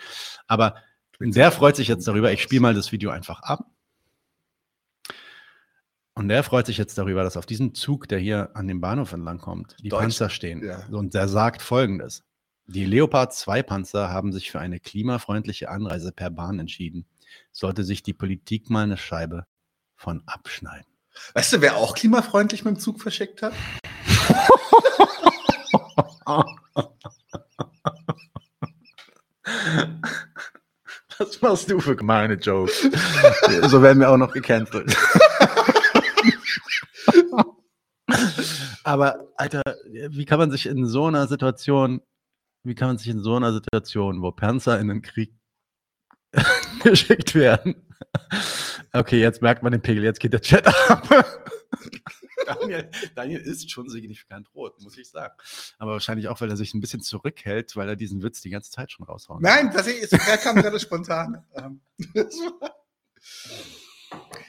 [0.47, 0.77] Aber
[1.21, 3.65] der freut sich jetzt darüber, ich spiele mal das Video einfach ab.
[6.15, 9.13] Und der freut sich jetzt darüber, dass auf diesem Zug, der hier an dem Bahnhof
[9.13, 10.63] entlang kommt, die Deutsch- Panzer stehen.
[10.63, 10.85] ja.
[10.91, 12.23] Und der sagt folgendes.
[12.67, 17.07] Die Leopard 2 Panzer haben sich für eine klimafreundliche Anreise per Bahn entschieden.
[17.51, 19.47] Sollte sich die Politik mal eine Scheibe
[19.97, 20.87] von abschneiden.
[21.35, 23.53] Weißt du, wer auch klimafreundlich mit dem Zug verschickt hat?
[31.19, 32.83] Was machst du für gemeine Jokes?
[33.69, 34.97] so werden wir auch noch gecancelt.
[38.85, 42.01] Aber, Alter, wie kann man sich in so einer Situation,
[42.65, 45.33] wie kann man sich in so einer Situation, wo Panzer in den Krieg
[46.83, 47.77] geschickt werden?
[48.93, 51.09] Okay, jetzt merkt man den Pegel, jetzt geht der Chat ab.
[52.47, 55.35] Daniel, Daniel ist schon signifikant rot, muss ich sagen.
[55.79, 58.71] Aber wahrscheinlich auch, weil er sich ein bisschen zurückhält, weil er diesen Witz die ganze
[58.71, 59.43] Zeit schon raushauen.
[59.43, 61.45] Nein, das ist, der kam gerade spontan.
[61.55, 61.81] Ähm,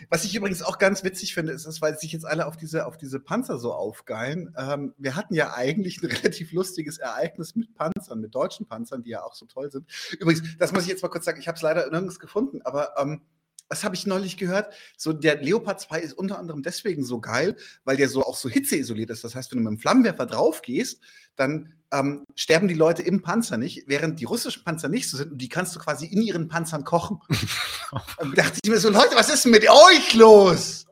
[0.10, 2.86] Was ich übrigens auch ganz witzig finde, ist, ist weil sich jetzt alle auf diese,
[2.86, 4.54] auf diese Panzer so aufgeilen.
[4.58, 9.12] Ähm, wir hatten ja eigentlich ein relativ lustiges Ereignis mit Panzern, mit deutschen Panzern, die
[9.12, 9.90] ja auch so toll sind.
[10.20, 12.98] Übrigens, das muss ich jetzt mal kurz sagen, ich habe es leider nirgends gefunden, aber
[12.98, 13.22] ähm,
[13.70, 14.74] das habe ich neulich gehört.
[14.98, 18.50] So, der Leopard 2 ist unter anderem deswegen so geil, weil der so auch so
[18.50, 19.24] hitzeisoliert ist.
[19.24, 21.02] Das heißt, wenn du mit dem Flammenwerfer drauf gehst,
[21.36, 25.32] dann ähm, sterben die Leute im Panzer nicht, während die russischen Panzer nicht so sind
[25.32, 27.20] und die kannst du quasi in ihren Panzern kochen.
[28.18, 30.86] und dachte ich mir so, Leute, was ist denn mit euch los?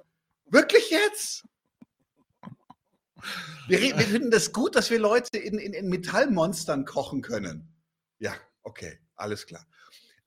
[0.49, 1.43] Wirklich jetzt?
[3.67, 7.74] Wir, wir finden das gut, dass wir Leute in, in, in Metallmonstern kochen können.
[8.19, 9.65] Ja, okay, alles klar.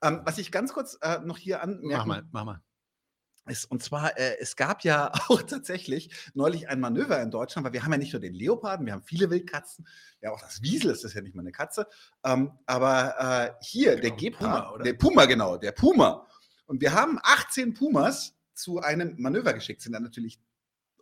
[0.05, 2.61] Ähm, was ich ganz kurz äh, noch hier anmerken Mach mal, mach mal.
[3.47, 7.73] ist, und zwar, äh, es gab ja auch tatsächlich neulich ein Manöver in Deutschland, weil
[7.73, 9.87] wir haben ja nicht nur den Leoparden, wir haben viele Wildkatzen,
[10.21, 11.87] ja auch das Wiesel, das ist ja nicht mal eine Katze,
[12.23, 14.85] ähm, aber äh, hier, der Genau, Gepard, Puma, oder?
[14.85, 16.27] der Puma, genau, der Puma.
[16.67, 20.39] Und wir haben 18 Pumas zu einem Manöver geschickt, sind dann natürlich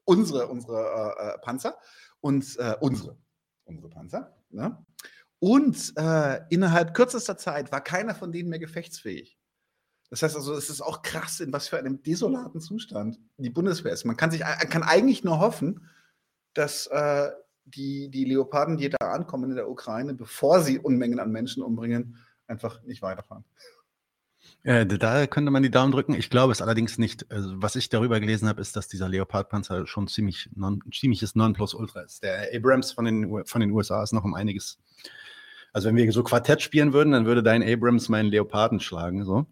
[0.04, 1.76] unsere, unsere äh, äh, Panzer
[2.20, 3.16] und äh, unsere,
[3.64, 4.36] unsere Panzer.
[4.50, 4.84] Ne?
[5.42, 9.36] Und äh, innerhalb kürzester Zeit war keiner von denen mehr gefechtsfähig.
[10.08, 13.92] Das heißt also, es ist auch krass, in was für einem desolaten Zustand die Bundeswehr
[13.92, 14.04] ist.
[14.04, 15.88] Man kann, sich, kann eigentlich nur hoffen,
[16.54, 17.30] dass äh,
[17.64, 22.18] die, die Leoparden, die da ankommen in der Ukraine, bevor sie Unmengen an Menschen umbringen,
[22.46, 23.44] einfach nicht weiterfahren.
[24.62, 26.14] Äh, da könnte man die Daumen drücken.
[26.14, 27.28] Ich glaube es allerdings nicht.
[27.32, 32.02] Also, was ich darüber gelesen habe, ist, dass dieser Leopard-Panzer schon ziemlich non, ziemliches Nonplusultra
[32.02, 32.22] ist.
[32.22, 34.78] Der Abrams von den, von den USA ist noch um einiges.
[35.72, 39.24] Also wenn wir so Quartett spielen würden, dann würde dein Abrams meinen Leoparden schlagen.
[39.24, 39.46] So.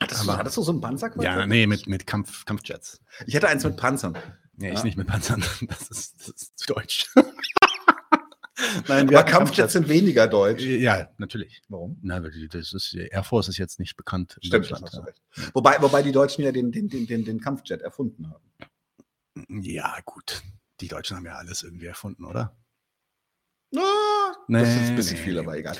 [0.00, 1.24] Hattest, du, Aber- hattest du so ein Panzerquartett?
[1.32, 3.00] Ja, nee, mit, mit Kampf, Kampfjets.
[3.26, 4.16] Ich hätte eins mit Panzern.
[4.56, 4.74] Nee, Ja.
[4.74, 5.42] ich nicht mit Panzern.
[5.68, 7.06] Das ist, das ist zu deutsch.
[8.86, 10.62] Nein, wir aber Kampfjets sind weniger deutsch.
[10.62, 11.62] Ja, natürlich.
[11.68, 11.98] Warum?
[12.02, 15.06] Na, das ist, Air Force ist jetzt nicht bekannt in Stimmt, du ja.
[15.54, 19.62] Wobei, wobei die Deutschen ja den, den, den, den, den Kampfjet erfunden haben.
[19.62, 20.42] Ja, gut.
[20.80, 22.54] Die Deutschen haben ja alles irgendwie erfunden, oder?
[23.72, 25.76] Na, das ist ein bisschen viel, aber egal.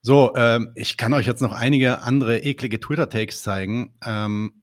[0.00, 3.94] So, ähm, ich kann euch jetzt noch einige andere eklige Twitter-Takes zeigen.
[4.04, 4.62] Ähm,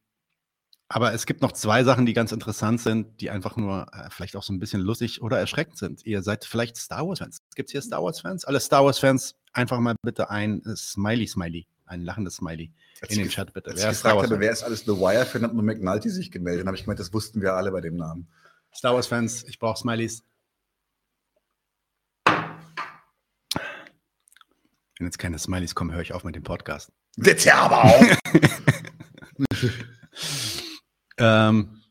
[0.87, 4.35] aber es gibt noch zwei Sachen, die ganz interessant sind, die einfach nur äh, vielleicht
[4.35, 6.05] auch so ein bisschen lustig oder erschreckend sind.
[6.05, 7.39] Ihr seid vielleicht Star Wars-Fans.
[7.55, 8.45] Gibt es hier Star Wars-Fans?
[8.45, 13.53] Alle Star Wars-Fans einfach mal bitte ein Smiley-Smiley, ein lachendes Smiley Als in den Chat
[13.53, 13.71] bitte.
[13.71, 16.61] Als Wer ich gefragt habe, wer ist alles The Wire-Fan, hat nur McNulty sich gemeldet.
[16.61, 18.27] Dann habe ich gemeint, das wussten wir alle bei dem Namen.
[18.73, 20.23] Star Wars-Fans, ich brauche Smileys.
[24.97, 26.91] Wenn jetzt keine Smileys kommen, höre ich auf mit dem Podcast.
[27.17, 28.03] Jetzt ja aber auch.
[31.17, 31.81] Ähm,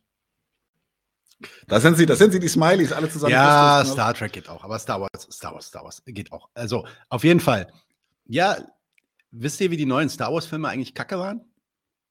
[1.66, 3.32] da sind sie, da sind sie, die Smileys, alle zusammen.
[3.32, 4.02] ja, Christus, ne?
[4.02, 6.50] Star Trek geht auch, aber Star Wars, Star Wars, Star Wars geht auch.
[6.54, 7.72] Also auf jeden Fall.
[8.26, 8.58] Ja,
[9.30, 11.40] wisst ihr, wie die neuen Star Wars-Filme eigentlich kacke waren?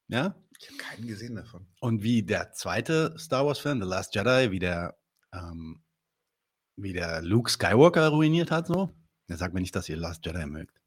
[0.07, 0.35] Ja?
[0.59, 1.67] Ich habe keinen gesehen davon.
[1.79, 4.97] Und wie der zweite Star Wars-Film, The Last Jedi, wie der,
[5.33, 5.83] ähm,
[6.75, 8.95] wie der Luke Skywalker ruiniert hat, so.
[9.29, 10.79] Der sagt mir nicht, dass ihr Last Jedi mögt.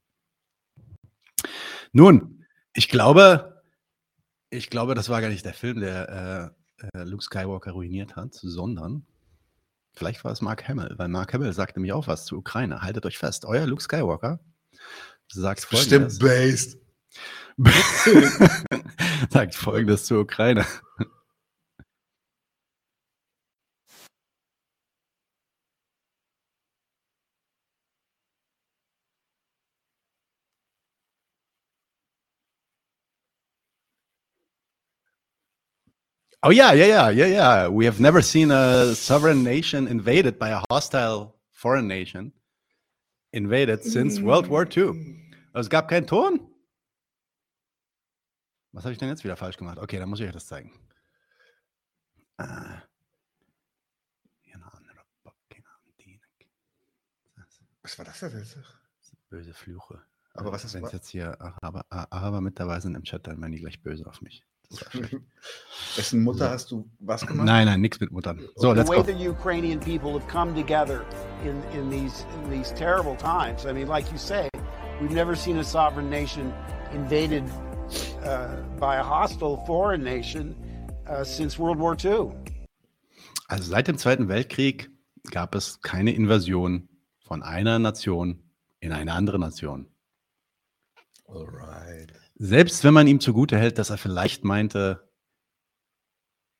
[1.96, 2.44] Nun,
[2.74, 3.62] ich glaube,
[4.50, 8.34] ich glaube, das war gar nicht der Film, der äh, äh, Luke Skywalker ruiniert hat,
[8.34, 9.06] sondern
[9.94, 12.82] vielleicht war es Mark Hamill, weil Mark Hamill sagt nämlich auch was zur Ukraine.
[12.82, 14.40] Haltet euch fest, euer Luke Skywalker
[15.28, 16.18] sagt Bestimmt folgendes.
[16.18, 16.78] based.
[19.30, 20.66] sagt folgendes zur Ukraine.
[36.46, 37.68] Oh yeah, yeah, yeah, yeah, yeah.
[37.68, 42.32] We have never seen a sovereign nation invaded by a hostile foreign nation
[43.32, 44.92] invaded since World War II.
[45.52, 46.38] Also es gab keinen Ton.
[48.70, 49.78] Was habe ich denn jetzt wieder falsch gemacht?
[49.78, 50.70] Okay, dann muss ich euch das zeigen.
[55.98, 56.20] Die-
[57.82, 58.56] Was war das denn jetzt?
[59.30, 60.00] Böse Flüche.
[60.34, 63.40] Aber was ist- Wenn es jetzt hier Araber, Araber mit dabei sind im Chat, dann
[63.40, 64.44] werden die gleich böse auf mich.
[65.96, 67.46] Wessen Mutter hast du was gemacht?
[67.46, 68.40] nein, nein, nichts mit Muttern.
[68.56, 69.02] So, the let's way go.
[69.02, 71.04] the Ukrainian people have come together
[71.44, 73.66] in, in these in these terrible times.
[73.66, 74.48] I mean, like you say,
[75.00, 76.52] we've never seen a sovereign nation
[76.92, 77.44] invaded
[78.24, 80.54] uh, by a hostile foreign nation
[81.06, 82.32] uh, since World War II.
[83.48, 84.90] Also seit dem Zweiten Weltkrieg
[85.30, 86.88] gab es keine Invasion
[87.20, 88.42] von einer Nation
[88.80, 89.86] in eine andere Nation.
[91.28, 92.12] Alright.
[92.38, 95.08] Selbst wenn man ihm zugute hält, dass er vielleicht meinte,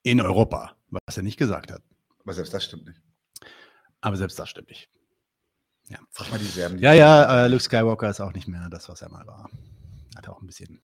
[0.02, 1.82] in Europa, was er nicht gesagt hat.
[2.22, 3.00] Aber selbst das stimmt nicht.
[4.00, 4.88] Aber selbst das stimmt nicht.
[5.88, 6.78] Ja, Frag mal die Serben.
[6.78, 9.50] die- ja, ja äh, Luke Skywalker ist auch nicht mehr das, was er mal war.
[10.16, 10.82] Hat auch ein bisschen,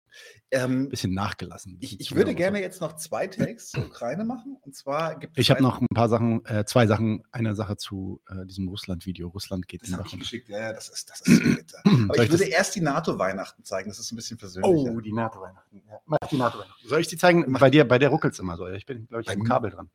[0.50, 1.78] Ähm, bisschen nachgelassen.
[1.80, 4.58] ich, ich würde zu- gerne jetzt noch zwei Takes zur Ukraine machen.
[4.60, 5.42] Und zwar gibt es.
[5.42, 9.28] Ich habe noch ein paar Sachen, äh, zwei Sachen, eine Sache zu äh, diesem Russland-Video.
[9.28, 10.48] Russland geht Das in habe ich geschickt.
[10.50, 11.78] Ja, das ist, das ist bitter.
[11.84, 13.88] Aber Soll ich würde das- erst die NATO-Weihnachten zeigen.
[13.88, 14.92] Das ist ein bisschen persönlicher.
[14.92, 15.82] Oh, die NATO-Weihnachten.
[15.88, 15.98] Ja.
[16.04, 16.88] Mach die NATO-Weihnachten.
[16.88, 17.50] Soll ich die zeigen?
[17.54, 18.66] Bei dir, bei der ruckelt es immer so.
[18.68, 19.44] Ich bin, glaube ich, am?
[19.44, 19.90] Kabel dran.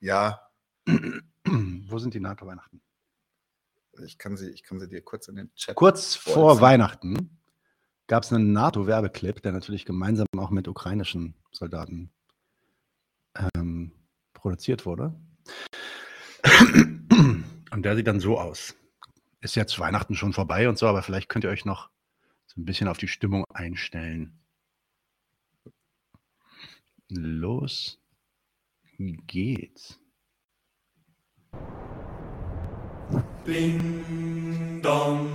[0.00, 0.40] Ja,
[1.46, 2.82] Wo sind die NATO-Weihnachten?
[4.04, 5.74] ich kann, sie, ich kann sie dir kurz in den Chat.
[5.76, 6.60] Kurz vor.
[6.60, 7.38] Weihnachten
[8.10, 12.10] gab es einen NATO-Werbeclip, der natürlich gemeinsam auch mit ukrainischen Soldaten
[13.54, 13.92] ähm,
[14.32, 15.14] produziert wurde.
[17.70, 18.74] Und der sieht dann so aus.
[19.40, 21.88] Ist jetzt Weihnachten schon vorbei und so, aber vielleicht könnt ihr euch noch
[22.46, 24.40] so ein bisschen auf die Stimmung einstellen.
[27.10, 27.96] Los
[28.98, 30.00] geht's.
[33.46, 35.28] Ding dong,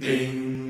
[0.00, 0.69] ding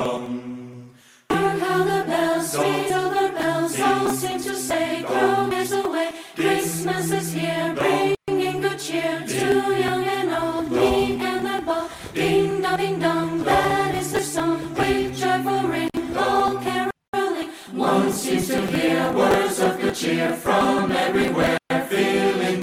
[0.00, 0.90] dong.
[1.30, 6.08] Hark how the bells, sweet silver bells, all seem to say, "Throw years away,
[6.40, 9.46] Christmas is here, bringing good cheer to
[9.84, 11.88] young and old, meek and the bold.
[12.14, 15.90] Ding dong, ding dong, that is the song, with joyful ring,
[16.24, 17.50] all caroling.
[17.74, 21.58] One seems to hear words of good cheer from everywhere,
[21.90, 22.60] filling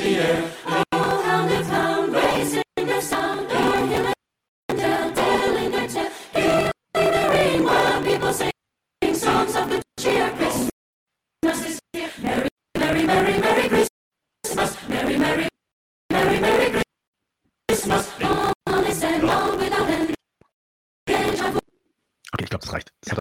[22.47, 22.93] ich glaube, das reicht.
[23.01, 23.19] Das hat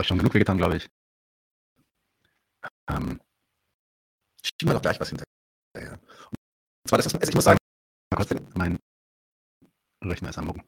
[0.00, 0.88] euch schon genug wehgetan, glaube ich.
[2.88, 3.20] Ähm,
[4.42, 6.00] Schieben wir doch gleich was hinterher.
[6.00, 7.58] Und zwar, das ist, also ich muss sagen,
[8.54, 8.78] mein
[10.02, 10.62] Rechner ist am Mucken.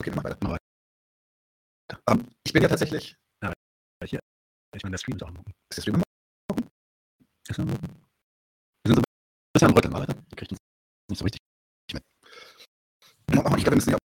[0.00, 0.38] okay, mach weiter.
[0.40, 2.02] Mach weiter.
[2.08, 3.16] Ähm, ich bin ja tatsächlich.
[4.04, 4.20] Hier.
[4.76, 5.52] Ich meine, der Stream ist auch am Mucken.
[5.68, 6.02] Ist der Stream
[7.48, 8.06] Ist am Mucken.
[8.84, 9.04] Wir sind so ein
[9.52, 10.14] bisschen am Rütteln, weiter.
[10.30, 10.60] Ihr kriegt uns
[11.10, 11.40] nicht so richtig
[11.92, 12.04] mit.
[12.22, 13.98] Ich glaube, wir müssen ja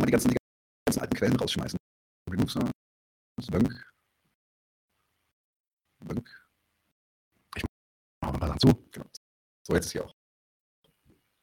[0.00, 0.36] mal die ganzen, die
[0.86, 1.78] ganzen alten Quellen rausschmeißen.
[2.30, 2.72] Sounds,
[3.50, 3.92] Bönk.
[6.00, 6.28] Bönk.
[7.56, 7.64] Ich
[8.22, 8.88] mache mal Sachen zu.
[8.92, 9.06] Genau.
[9.66, 10.14] So, jetzt hier auch.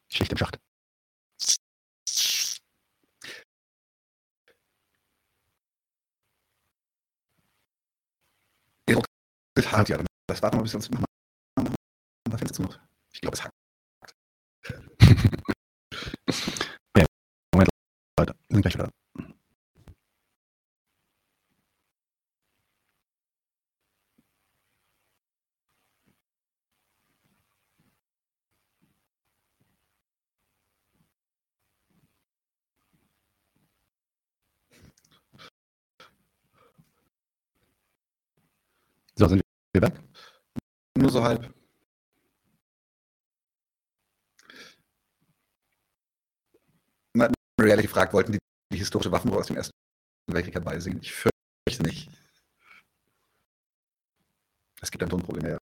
[0.09, 0.57] Schicht im Schacht.
[9.57, 9.97] Das hart, ja.
[10.27, 11.05] Das warten wir bis wir uns machen.
[12.29, 12.79] Was findest du noch?
[13.11, 13.51] Ich glaube, es hakt.
[17.51, 17.69] Moment,
[18.19, 18.85] Leute, wir sind gleich wieder.
[18.85, 19.06] da.
[39.81, 39.93] Weg?
[40.97, 41.53] Nur so halb.
[47.13, 48.39] Man hat Marielle gefragt, wollten die
[48.71, 49.71] die historische Waffenruhe aus dem Ersten
[50.31, 50.99] Weltkrieg herbeisehen?
[51.01, 52.09] Ich fürchte nicht.
[54.81, 55.45] Es gibt ein Tonproblem.
[55.45, 55.57] Ja.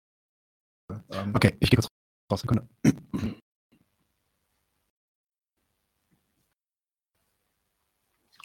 [1.11, 1.87] Ähm, Okay, ich gehe kurz
[2.31, 2.41] raus.
[2.41, 2.67] Sekunde.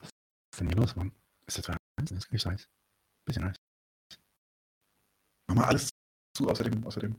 [0.00, 0.08] Was
[0.52, 0.96] ist denn hier los?
[0.96, 1.12] Warum
[1.46, 1.76] ist das heiß?
[2.02, 2.68] Ist nicht so heiß.
[3.26, 3.56] Bisschen heiß.
[5.51, 5.88] Mach mal alles
[6.32, 7.16] zu, außerdem, außerdem.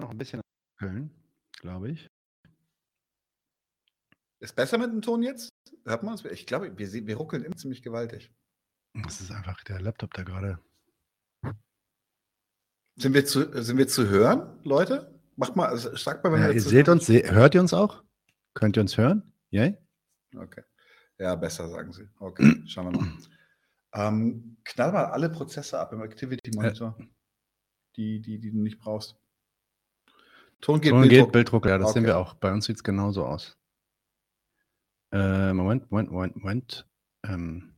[0.00, 0.40] Noch ein bisschen
[0.78, 1.10] Köln,
[1.60, 2.08] glaube ich.
[4.40, 5.48] Ist besser mit dem Ton jetzt?
[5.84, 6.24] Hört man uns?
[6.24, 8.32] Ich glaube, wir, wir ruckeln immer ziemlich gewaltig.
[9.02, 10.58] Das ist einfach der Laptop, der gerade.
[12.96, 15.20] Sind wir zu, sind wir zu hören, Leute?
[15.36, 17.74] Macht mal, also sagt mal, wenn Ja, ihr zu seht uns, se hört ihr uns
[17.74, 18.04] auch?
[18.54, 19.32] Könnt ihr uns hören?
[19.50, 19.72] Ja?
[20.36, 20.62] Okay.
[21.18, 22.08] Ja, besser, sagen Sie.
[22.18, 23.12] Okay, schauen wir mal.
[23.94, 26.96] Ähm, knall mal alle Prozesse ab im Activity Monitor,
[27.96, 29.16] die, die, die du nicht brauchst.
[30.60, 31.26] Ton geht, Ton Bilddruck.
[31.26, 32.12] geht, Bilddruck, ja, das sehen Okay.
[32.12, 32.34] wir auch.
[32.34, 33.56] Bei uns sieht es genauso aus.
[35.12, 36.86] Äh, Moment, Moment, Moment, Moment.
[37.24, 37.74] Ähm,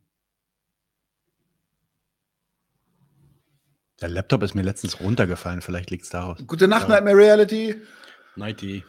[4.01, 6.47] der Laptop ist mir letztens runtergefallen, vielleicht liegt es daraus.
[6.47, 7.81] Gute Nacht, Aber- Nightmare Reality.
[8.37, 8.85] Nighty.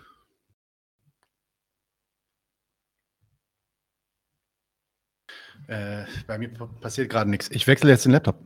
[5.67, 6.49] Äh, bei mir
[6.81, 7.49] passiert gerade nichts.
[7.51, 8.39] Ich wechsle jetzt den Laptop.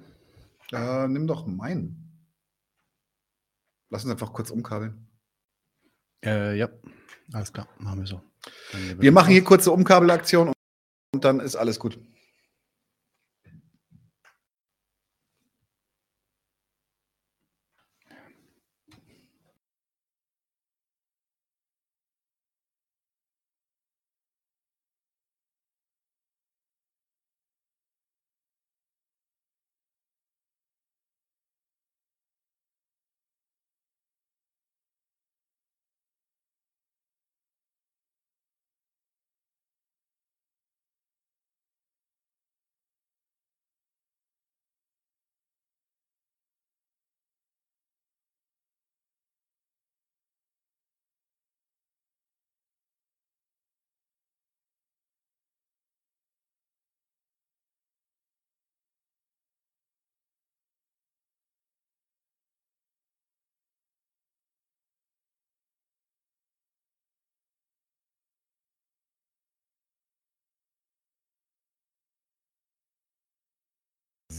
[0.72, 1.98] Äh, nimm doch meinen.
[3.89, 5.08] Lass uns einfach kurz umkabeln.
[6.24, 6.69] Äh, ja,
[7.34, 8.22] alles klar, machen wir so.
[8.99, 10.53] Wir machen hier kurze Umkabelaktion
[11.13, 11.99] und dann ist alles gut.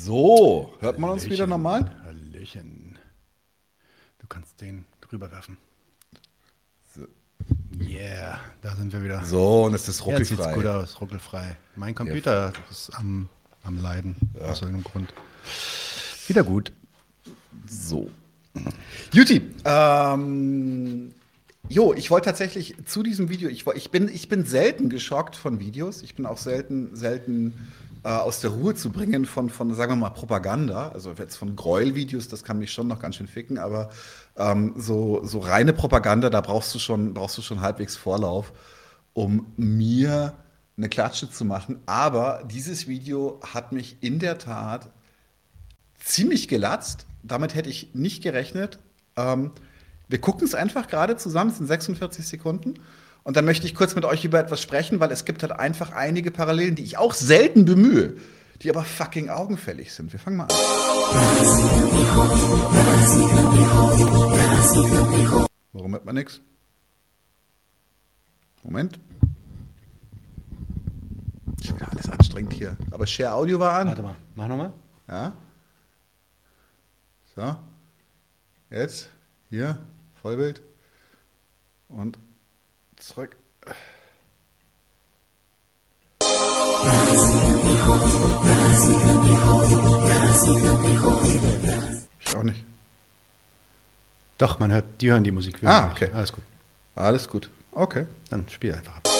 [0.04, 1.88] So, hört man uns wieder normal?
[2.04, 2.98] Hallöchen.
[4.18, 5.56] Du kannst den drüber werfen.
[7.80, 9.24] Yeah, da sind wir wieder.
[9.24, 10.54] So, und es ist Jetzt sieht's ruckelfrei.
[10.54, 11.56] gut aus, ruckelfrei.
[11.76, 13.28] Mein Computer ist am,
[13.62, 15.14] am Leiden, aus irgendeinem Grund.
[16.26, 16.72] Wieder gut.
[17.68, 18.10] So.
[19.12, 21.14] Juti, ähm,
[21.68, 25.60] jo, ich wollte tatsächlich zu diesem Video, ich, ich, bin, ich bin selten geschockt von
[25.60, 26.02] Videos.
[26.02, 27.54] Ich bin auch selten, selten
[28.04, 30.88] äh, aus der Ruhe zu bringen von, von, sagen wir mal, Propaganda.
[30.88, 33.90] Also jetzt von Gräuelvideos, das kann mich schon noch ganz schön ficken, aber
[34.36, 38.52] ähm, so, so reine Propaganda, da brauchst du schon, brauchst du schon halbwegs Vorlauf,
[39.12, 40.34] um mir
[40.76, 41.80] eine Klatsche zu machen.
[41.86, 44.90] Aber dieses Video hat mich in der Tat
[45.98, 47.06] ziemlich gelatzt.
[47.22, 48.78] Damit hätte ich nicht gerechnet.
[49.16, 49.52] Ähm,
[50.08, 52.74] wir gucken es einfach gerade zusammen, es sind 46 Sekunden.
[53.24, 55.92] Und dann möchte ich kurz mit euch über etwas sprechen, weil es gibt halt einfach
[55.92, 58.16] einige Parallelen, die ich auch selten bemühe,
[58.62, 60.12] die aber fucking augenfällig sind.
[60.12, 60.50] Wir fangen mal an.
[65.72, 66.40] Warum hört man nichts?
[68.64, 68.98] Moment.
[71.64, 72.76] Schon wieder alles anstrengend hier.
[72.90, 73.88] Aber Share Audio war an.
[73.88, 74.72] Warte mal, mach nochmal.
[75.08, 75.32] Ja.
[77.36, 77.56] So.
[78.70, 79.08] Jetzt.
[79.50, 79.78] Hier.
[80.22, 80.62] Vollbild.
[81.88, 82.18] Und
[83.02, 83.36] zurück.
[92.20, 92.64] Ich auch nicht.
[94.38, 95.62] Doch, man hört, die hören die Musik.
[95.62, 96.10] Wir Ah, okay.
[96.12, 96.44] Alles gut.
[96.94, 97.50] Alles gut.
[97.72, 98.06] Okay.
[98.30, 99.02] Dann spiel einfach ab.
[99.04, 99.18] Ich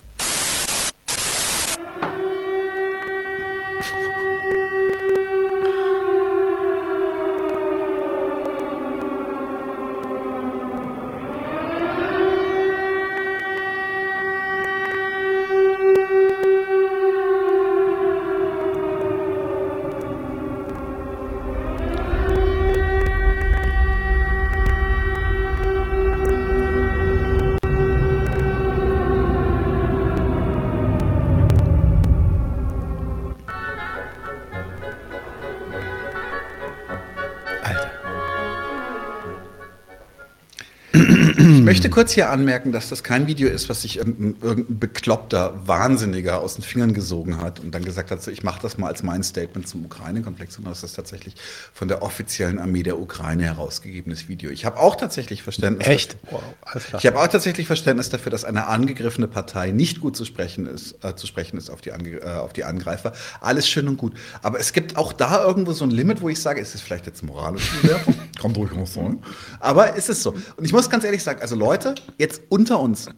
[41.92, 46.64] kurz hier anmerken, dass das kein Video ist, was sich irgendein, bekloppter Wahnsinniger aus den
[46.64, 49.68] Fingern gesogen hat und dann gesagt hat, so, ich mache das mal als mein Statement
[49.68, 51.36] zum Ukraine-Konflikt, sondern das ist tatsächlich
[51.74, 54.50] von der offiziellen Armee der Ukraine herausgegebenes Video.
[54.50, 55.88] Ich habe auch tatsächlich Verständnis.
[55.88, 56.18] Echt?
[56.24, 60.26] Dafür, Wow, ich habe auch tatsächlich Verständnis dafür, dass eine angegriffene Partei nicht gut zu
[60.26, 63.14] sprechen ist, äh, zu sprechen ist auf die, Ange äh, auf die Angreifer.
[63.42, 64.14] Alles schön und gut.
[64.42, 67.06] Aber es gibt auch da irgendwo so ein Limit, wo ich sage, ist es vielleicht
[67.06, 68.16] jetzt moralische Bewertung?
[68.42, 69.20] Kann durchaus sein.
[69.60, 70.32] Aber ist es so.
[70.32, 71.81] Und ich muss ganz ehrlich sagen, also Leute,
[72.18, 73.10] jetzt unter uns,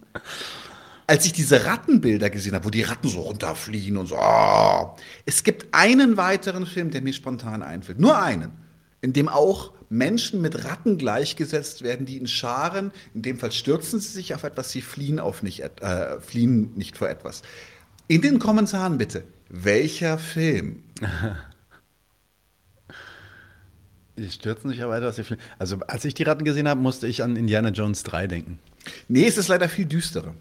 [1.07, 4.95] als ich diese Rattenbilder gesehen habe, wo die Ratten so runterfliegen und so, ah,
[5.26, 7.99] es gibt einen weiteren Film, der mir spontan einfällt.
[7.99, 8.51] Nur einen,
[9.01, 13.99] in dem auch Menschen mit Ratten gleichgesetzt werden, die in Scharen, in dem Fall stürzen
[13.99, 17.43] sie sich auf etwas, sie fliehen, auf nicht, äh, fliehen nicht vor etwas.
[18.07, 20.84] In den Kommentaren bitte, welcher Film?
[24.18, 25.41] Die stürzen sich aber fliegen.
[25.57, 28.59] Also, als ich die Ratten gesehen habe, musste ich an Indiana Jones 3 denken.
[29.07, 30.36] Nee, es ist leider viel düsterer.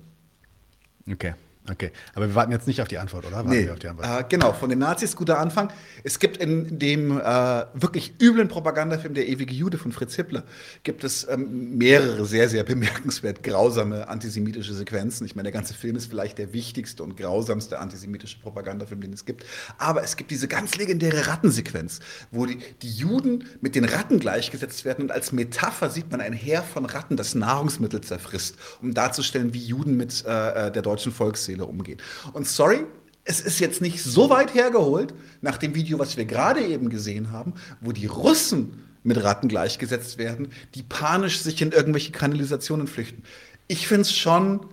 [1.10, 1.34] Okay,
[1.70, 1.90] okay.
[2.14, 3.36] Aber wir warten jetzt nicht auf die Antwort, oder?
[3.36, 4.06] Warten Nee, wir auf die Antwort.
[4.06, 5.72] äh, genau, von den Nazis guter Anfang.
[6.04, 10.44] Es gibt in dem äh, wirklich üblen Propagandafilm Der ewige Jude von Fritz Hippler
[10.82, 15.26] gibt es ähm, mehrere sehr, sehr bemerkenswert grausame antisemitische Sequenzen.
[15.26, 19.24] Ich meine, der ganze Film ist vielleicht der wichtigste und grausamste antisemitische Propagandafilm, den es
[19.24, 19.44] gibt.
[19.78, 22.00] Aber es gibt diese ganz legendäre Rattensequenz,
[22.30, 26.32] wo die, die Juden mit den Ratten gleichgesetzt werden und als Metapher sieht man ein
[26.32, 31.12] Heer von Ratten, das Nahrungsmittel zerfrisst, um darzustellen, wie Juden mit äh, äh, der deutschen
[31.52, 31.98] Volksseele umgehen.
[32.32, 32.86] Und sorry,
[33.24, 37.30] es ist jetzt nicht so weit hergeholt, nach dem Video, was wir gerade eben gesehen
[37.30, 43.22] haben, wo die Russen mit Ratten gleichgesetzt werden, die panisch sich in irgendwelche Kanalisationen flüchten.
[43.68, 44.66] Ich finde es schon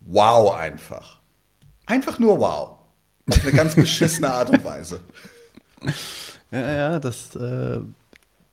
[0.00, 1.20] wow einfach.
[1.86, 2.78] Einfach nur wow.
[3.28, 5.00] Auf eine ganz beschissene Art und Weise.
[6.50, 7.80] Ja, ja, das, äh,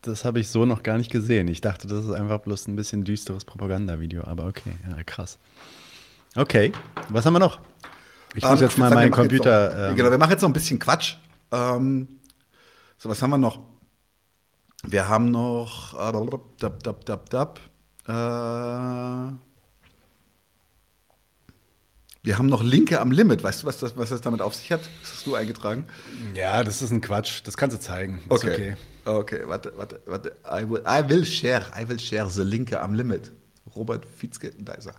[0.01, 1.47] das habe ich so noch gar nicht gesehen.
[1.47, 5.37] Ich dachte, das ist einfach bloß ein bisschen düsteres Propagandavideo, aber okay, ja, krass.
[6.35, 6.71] Okay,
[7.09, 7.59] was haben wir noch?
[8.35, 9.69] Ich muss Ähm, jetzt mal meinen Computer.
[9.69, 11.15] Noch, ähm, genau, wir machen jetzt noch ein bisschen Quatsch.
[11.51, 12.07] Ähm,
[12.97, 13.59] so, was haben wir noch?
[14.83, 15.93] Wir haben noch.
[15.95, 17.59] Äh, dab, dab, dab, dab,
[18.07, 18.11] äh,
[22.21, 23.43] wir haben noch Linke am Limit.
[23.43, 24.81] Weißt du, was das, was das damit auf sich hat?
[25.01, 25.85] Das hast du eingetragen.
[26.35, 27.41] Ja, das ist ein Quatsch.
[27.45, 28.21] Das kannst du zeigen.
[28.29, 28.53] Okay.
[28.53, 28.77] okay.
[29.05, 30.35] Okay, warte, warte, warte.
[30.45, 33.31] I will, I will share, I will share the Linke am Limit.
[33.75, 34.95] Robert Fitzke, da ist er.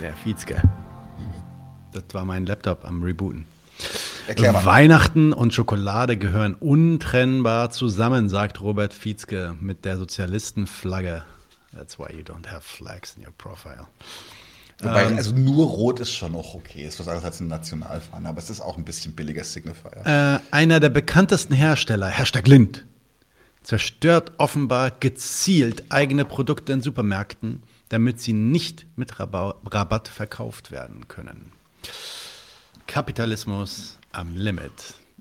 [0.00, 0.62] Der Fiezke.
[1.92, 3.46] Das war mein Laptop am Rebooten.
[4.26, 4.64] Erklär mal.
[4.64, 11.24] Weihnachten und Schokolade gehören untrennbar zusammen, sagt Robert Fietzke mit der Sozialistenflagge.
[11.74, 13.86] That's why you don't have flags in your profile.
[14.80, 16.84] Wobei, Ähm, also nur rot ist schon auch okay.
[16.86, 20.04] Ist was anderes als eine Nationalfahne, aber es ist auch ein bisschen billiger Signifier.
[20.04, 22.84] Äh, einer der bekanntesten Hersteller, Hashtag Lind,
[23.62, 27.62] zerstört offenbar gezielt eigene Produkte in Supermärkten,
[27.92, 31.52] damit sie nicht mit Raba Rabatt verkauft werden können.
[32.86, 34.72] Kapitalismus am Limit.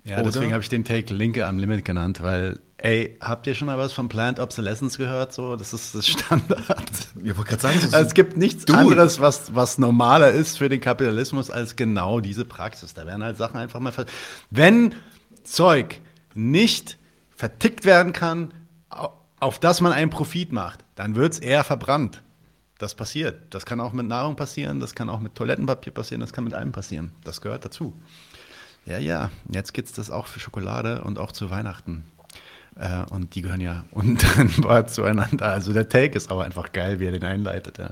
[0.03, 0.31] Ja, Oder?
[0.31, 3.77] deswegen habe ich den Take Linke am Limit genannt, weil, ey, habt ihr schon mal
[3.77, 5.31] was von Planned Obsolescence gehört?
[5.33, 6.63] So, das ist das Standard.
[7.23, 8.73] Ich wollte gerade sagen, ist- es gibt nichts Du.
[8.73, 12.93] anderes, was, was normaler ist für den Kapitalismus als genau diese Praxis.
[12.95, 13.91] Da werden halt Sachen einfach mal.
[13.91, 14.05] ver-
[14.49, 14.95] Wenn
[15.43, 15.99] Zeug
[16.33, 16.97] nicht
[17.35, 18.53] vertickt werden kann,
[18.89, 22.23] au- auf das man einen Profit macht, dann wird es eher verbrannt.
[22.81, 23.53] Das passiert.
[23.53, 26.55] Das kann auch mit Nahrung passieren, das kann auch mit Toilettenpapier passieren, das kann mit
[26.55, 27.11] allem passieren.
[27.23, 27.93] Das gehört dazu.
[28.87, 32.05] Ja, ja, jetzt gibt es das auch für Schokolade und auch zu Weihnachten.
[32.79, 35.45] Äh, und die gehören ja untrennbar zueinander.
[35.51, 37.77] Also der Take ist aber einfach geil, wie er den einleitet.
[37.77, 37.89] Ja.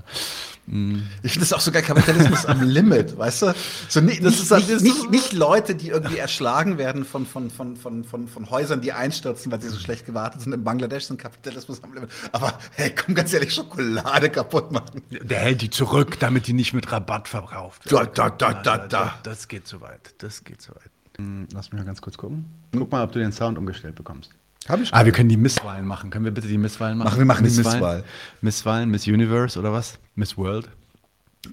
[0.68, 1.04] Mm.
[1.22, 3.54] Ich finde das auch sogar Kapitalismus am Limit, weißt du?
[3.90, 7.04] So, nicht, Das nicht, ist nicht, das nicht, ist- nicht Leute, die irgendwie erschlagen werden
[7.04, 10.54] von, von, von, von, von, von Häusern, die einstürzen, weil sie so schlecht gewartet sind.
[10.54, 12.10] In Bangladesch sind Kapitalismus am Limit.
[12.32, 15.02] Aber hey, komm ganz ehrlich, Schokolade kaputt machen.
[15.12, 19.16] Der hält die zurück, damit die nicht mit Rabatt verkauft Da, da, da, da, da.
[19.24, 20.14] Das geht zu weit.
[20.20, 20.90] Das geht zu weit.
[21.18, 22.46] Hm, Lass mich mal ganz kurz gucken.
[22.72, 24.32] Guck mal, ob du den Sound umgestellt bekommst.
[24.68, 26.10] Hab ich Ah, wir können die Misswahlen machen.
[26.10, 27.06] Können wir bitte die Misswahlen machen?
[27.06, 27.56] Machen wir machen die?
[27.56, 28.04] Misswahl.
[28.42, 29.98] Misswahlen, Miss Universe oder was?
[30.16, 30.70] Miss World?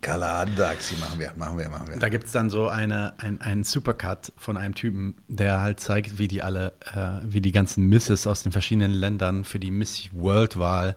[0.01, 1.99] Kaladaxi machen wir, machen wir, machen wir.
[1.99, 6.19] Da gibt es dann so eine, ein, einen Supercut von einem Typen, der halt zeigt,
[6.19, 10.09] wie die alle, äh, wie die ganzen Misses aus den verschiedenen Ländern für die Miss
[10.13, 10.97] World-Wahl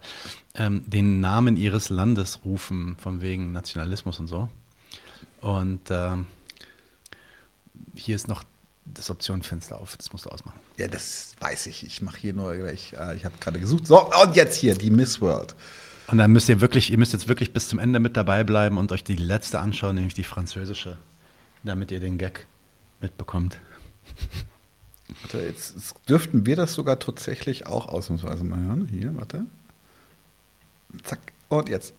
[0.56, 4.48] ähm, den Namen ihres Landes rufen, von wegen Nationalismus und so.
[5.40, 6.26] Und ähm,
[7.94, 8.42] hier ist noch
[8.84, 10.60] das Optionenfenster auf, das musst du ausmachen.
[10.76, 11.84] Ja, das weiß ich.
[11.86, 13.86] Ich mache hier nur, ich, äh, ich habe gerade gesucht.
[13.86, 15.54] So, und jetzt hier, die Miss World.
[16.08, 18.78] Und dann müsst ihr wirklich, ihr müsst jetzt wirklich bis zum Ende mit dabei bleiben
[18.78, 20.98] und euch die letzte anschauen, nämlich die französische,
[21.62, 22.46] damit ihr den Gag
[23.00, 23.60] mitbekommt.
[25.22, 28.88] Warte, jetzt, jetzt dürften wir das sogar tatsächlich auch ausnahmsweise mal hören.
[28.90, 29.44] Hier, warte.
[31.04, 31.94] Zack, und jetzt.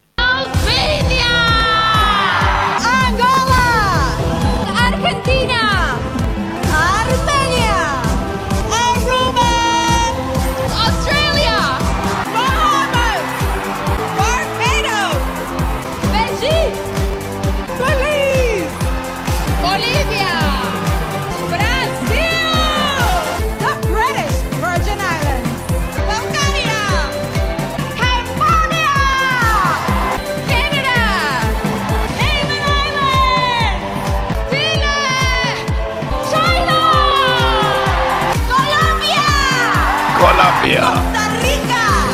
[2.83, 3.63] Angola,
[4.75, 5.50] Argentina,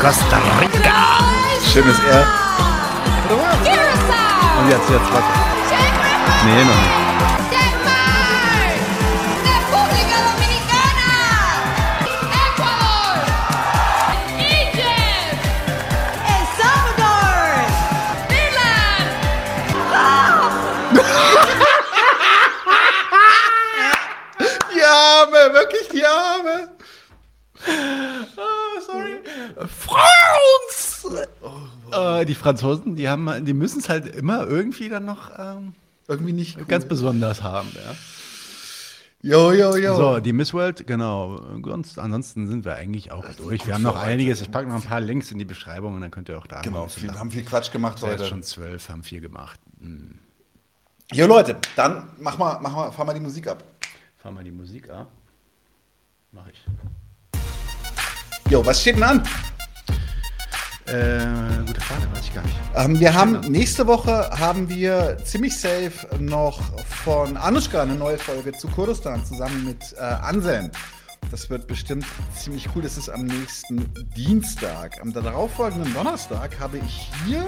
[0.08, 1.20] Costa Rica.
[1.70, 2.26] Schönes R.
[4.58, 5.28] Und jetzt, jetzt, warte.
[6.45, 7.07] Nee, noch nicht.
[32.38, 35.74] Franzosen, die haben, die müssen es halt immer irgendwie dann noch ähm,
[36.08, 36.58] Irgendwie nicht.
[36.58, 36.66] Cool.
[36.66, 37.70] ganz besonders haben.
[37.76, 37.96] Ja.
[39.24, 39.96] Jo, jo, jo.
[39.96, 41.42] So, die Miss World, genau.
[41.64, 43.66] Sonst, ansonsten sind wir eigentlich auch durch.
[43.66, 44.42] Wir haben noch einiges.
[44.42, 46.62] Ich packe noch ein paar Links in die Beschreibung und dann könnt ihr auch da
[46.62, 48.26] Genau, viel, nach- haben viel Quatsch gemacht heute.
[48.26, 49.60] schon zwölf, haben viel gemacht.
[49.82, 50.20] Hm.
[51.14, 53.64] Jo, Leute, dann mach mal, mach mal, fahr mal die Musik ab.
[54.18, 55.10] Fahr mal die Musik ab.
[56.32, 56.64] Mach ich.
[58.52, 59.24] Jo, was steht denn an?
[60.88, 62.56] Äh, gute Frage, weiß ich gar nicht.
[62.76, 66.62] Ähm, wir haben nächste Woche haben wir ziemlich safe noch
[67.04, 70.72] von Anushka eine neue Folge zu Kurdistan zusammen mit äh, Anselm.
[71.30, 72.84] Das wird bestimmt ziemlich cool.
[72.84, 75.02] Das ist am nächsten Dienstag.
[75.02, 77.46] Am darauffolgenden Donnerstag habe ich hier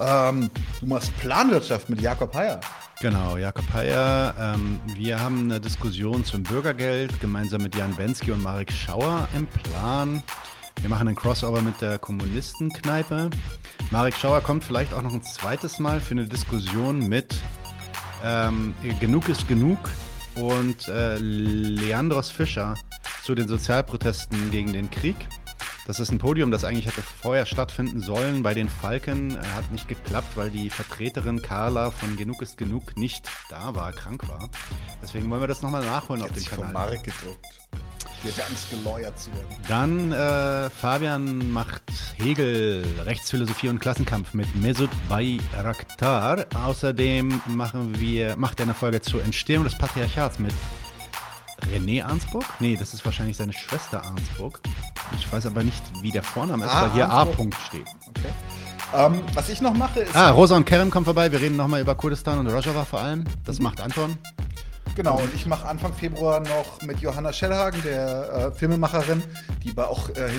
[0.00, 0.50] ähm,
[0.80, 2.60] du machst Planwirtschaft mit Jakob Heyer.
[3.00, 4.34] Genau, Jakob Heyer.
[4.38, 9.46] Ähm, wir haben eine Diskussion zum Bürgergeld gemeinsam mit Jan Bensky und Marek Schauer im
[9.46, 10.22] Plan.
[10.80, 13.30] Wir machen einen Crossover mit der Kommunistenkneipe.
[13.90, 17.34] Marek Schauer kommt vielleicht auch noch ein zweites Mal für eine Diskussion mit
[18.24, 19.78] ähm, Genug ist genug
[20.36, 22.74] und äh, Leandros Fischer
[23.22, 25.16] zu den Sozialprotesten gegen den Krieg.
[25.86, 29.36] Das ist ein Podium, das eigentlich hätte vorher stattfinden sollen bei den Falken.
[29.36, 33.92] Er hat nicht geklappt, weil die Vertreterin Carla von Genug ist Genug nicht da war,
[33.92, 34.48] krank war.
[35.02, 36.86] Deswegen wollen wir das nochmal nachholen auf dem Sich vom Kanal.
[36.86, 37.46] Marek gedruckt.
[38.22, 39.46] Hier ganz geläuert zu werden.
[39.68, 41.82] Dann äh, Fabian macht
[42.16, 46.46] Hegel, Rechtsphilosophie und Klassenkampf mit Mesut Bayraktar.
[46.54, 50.54] Außerdem machen wir, macht er eine Folge zur Entstehung des Patriarchats mit
[51.72, 52.44] René Arnsburg?
[52.60, 54.60] Nee, das ist wahrscheinlich seine Schwester Arnsburg.
[55.18, 57.34] Ich weiß aber nicht, wie der Vorname ist, Ah, weil hier Arnsburg.
[57.34, 57.86] A-Punkt steht.
[58.08, 58.28] Okay.
[58.94, 60.14] Ähm, was ich noch mache, ist.
[60.14, 61.30] Ah, Rosa und Kerem kommen vorbei.
[61.32, 63.24] Wir reden nochmal über Kurdistan und Rojava vor allem.
[63.44, 64.16] Das macht Anton.
[64.94, 69.24] Genau, und ich mache Anfang Februar noch mit Johanna Schellhagen, der äh, Filmemacherin,
[69.64, 70.30] die bei auch äh,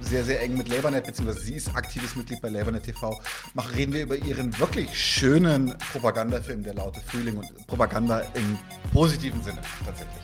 [0.00, 3.20] sehr, sehr eng mit Labernet, beziehungsweise sie ist aktives Mitglied bei Labernet TV,
[3.52, 8.58] mach, reden wir über ihren wirklich schönen Propagandafilm, der laute Frühling und Propaganda im
[8.94, 10.22] positiven Sinne tatsächlich.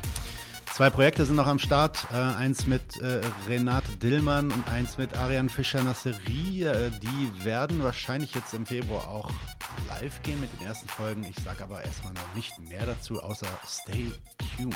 [0.74, 2.04] Zwei Projekte sind noch am Start.
[2.12, 6.64] Äh, eins mit äh, Renate Dillmann und eins mit Ariane Fischer-Nasseri.
[6.64, 9.30] Äh, die werden wahrscheinlich jetzt im Februar auch
[9.88, 11.22] live gehen mit den ersten Folgen.
[11.30, 14.10] Ich sage aber erstmal noch nicht mehr dazu, außer stay
[14.56, 14.74] tuned.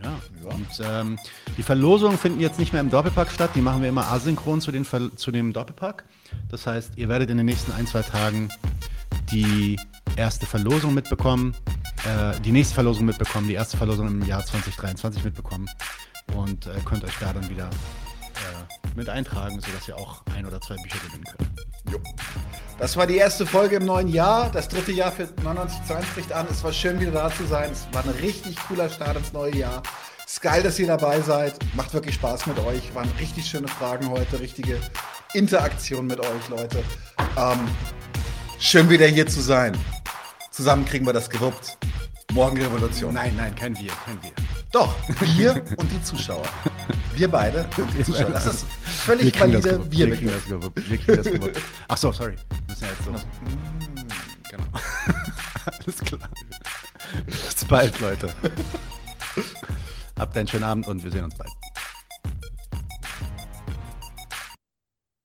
[0.00, 0.16] Ja,
[0.48, 1.18] und ähm,
[1.56, 3.50] die Verlosungen finden jetzt nicht mehr im Doppelpack statt.
[3.56, 6.04] Die machen wir immer asynchron zu, den Ver zu dem Doppelpack.
[6.48, 8.48] Das heißt, ihr werdet in den nächsten ein, zwei Tagen
[9.32, 9.76] die
[10.14, 11.56] erste Verlosung mitbekommen,
[12.04, 15.68] äh, die nächste Verlosung mitbekommen, die erste Verlosung im Jahr 2023 mitbekommen
[16.34, 20.60] und äh, könnt euch da dann wieder äh, mit eintragen, sodass ihr auch ein oder
[20.60, 21.50] zwei Bücher gewinnen könnt.
[21.90, 21.98] Jo.
[22.78, 24.50] Das war die erste Folge im neuen Jahr.
[24.50, 26.46] Das dritte Jahr für 99 zu 1 bricht an.
[26.50, 27.70] Es war schön, wieder da zu sein.
[27.72, 29.82] Es war ein richtig cooler Start ins neue Jahr.
[30.24, 31.58] Es ist geil, dass ihr dabei seid.
[31.74, 32.94] Macht wirklich Spaß mit euch.
[32.94, 34.40] Waren richtig schöne Fragen heute.
[34.40, 34.80] Richtige
[35.34, 36.82] Interaktion mit euch, Leute.
[37.36, 37.68] Ähm,
[38.58, 39.76] schön, wieder hier zu sein.
[40.50, 41.78] Zusammen kriegen wir das gewuppt.
[42.32, 43.14] Morgen Revolution.
[43.14, 44.30] Nein, nein, kein Wir, kein Wir.
[44.72, 44.94] Doch,
[45.36, 46.46] wir und die Zuschauer.
[47.14, 48.30] Wir beide und die Zuschauer.
[48.30, 49.90] Das ist völlig Wir valide.
[49.90, 50.90] Wir wir kriegen das gewuppt.
[50.90, 51.60] Wir kriegen das gewuppt.
[51.88, 52.36] Ach so, sorry.
[52.68, 53.12] Müssen ja jetzt so.
[54.50, 54.64] Genau.
[55.84, 56.30] Alles klar.
[57.26, 58.28] Bis bald, Leute.
[60.18, 61.50] Habt einen schönen Abend und wir sehen uns bald.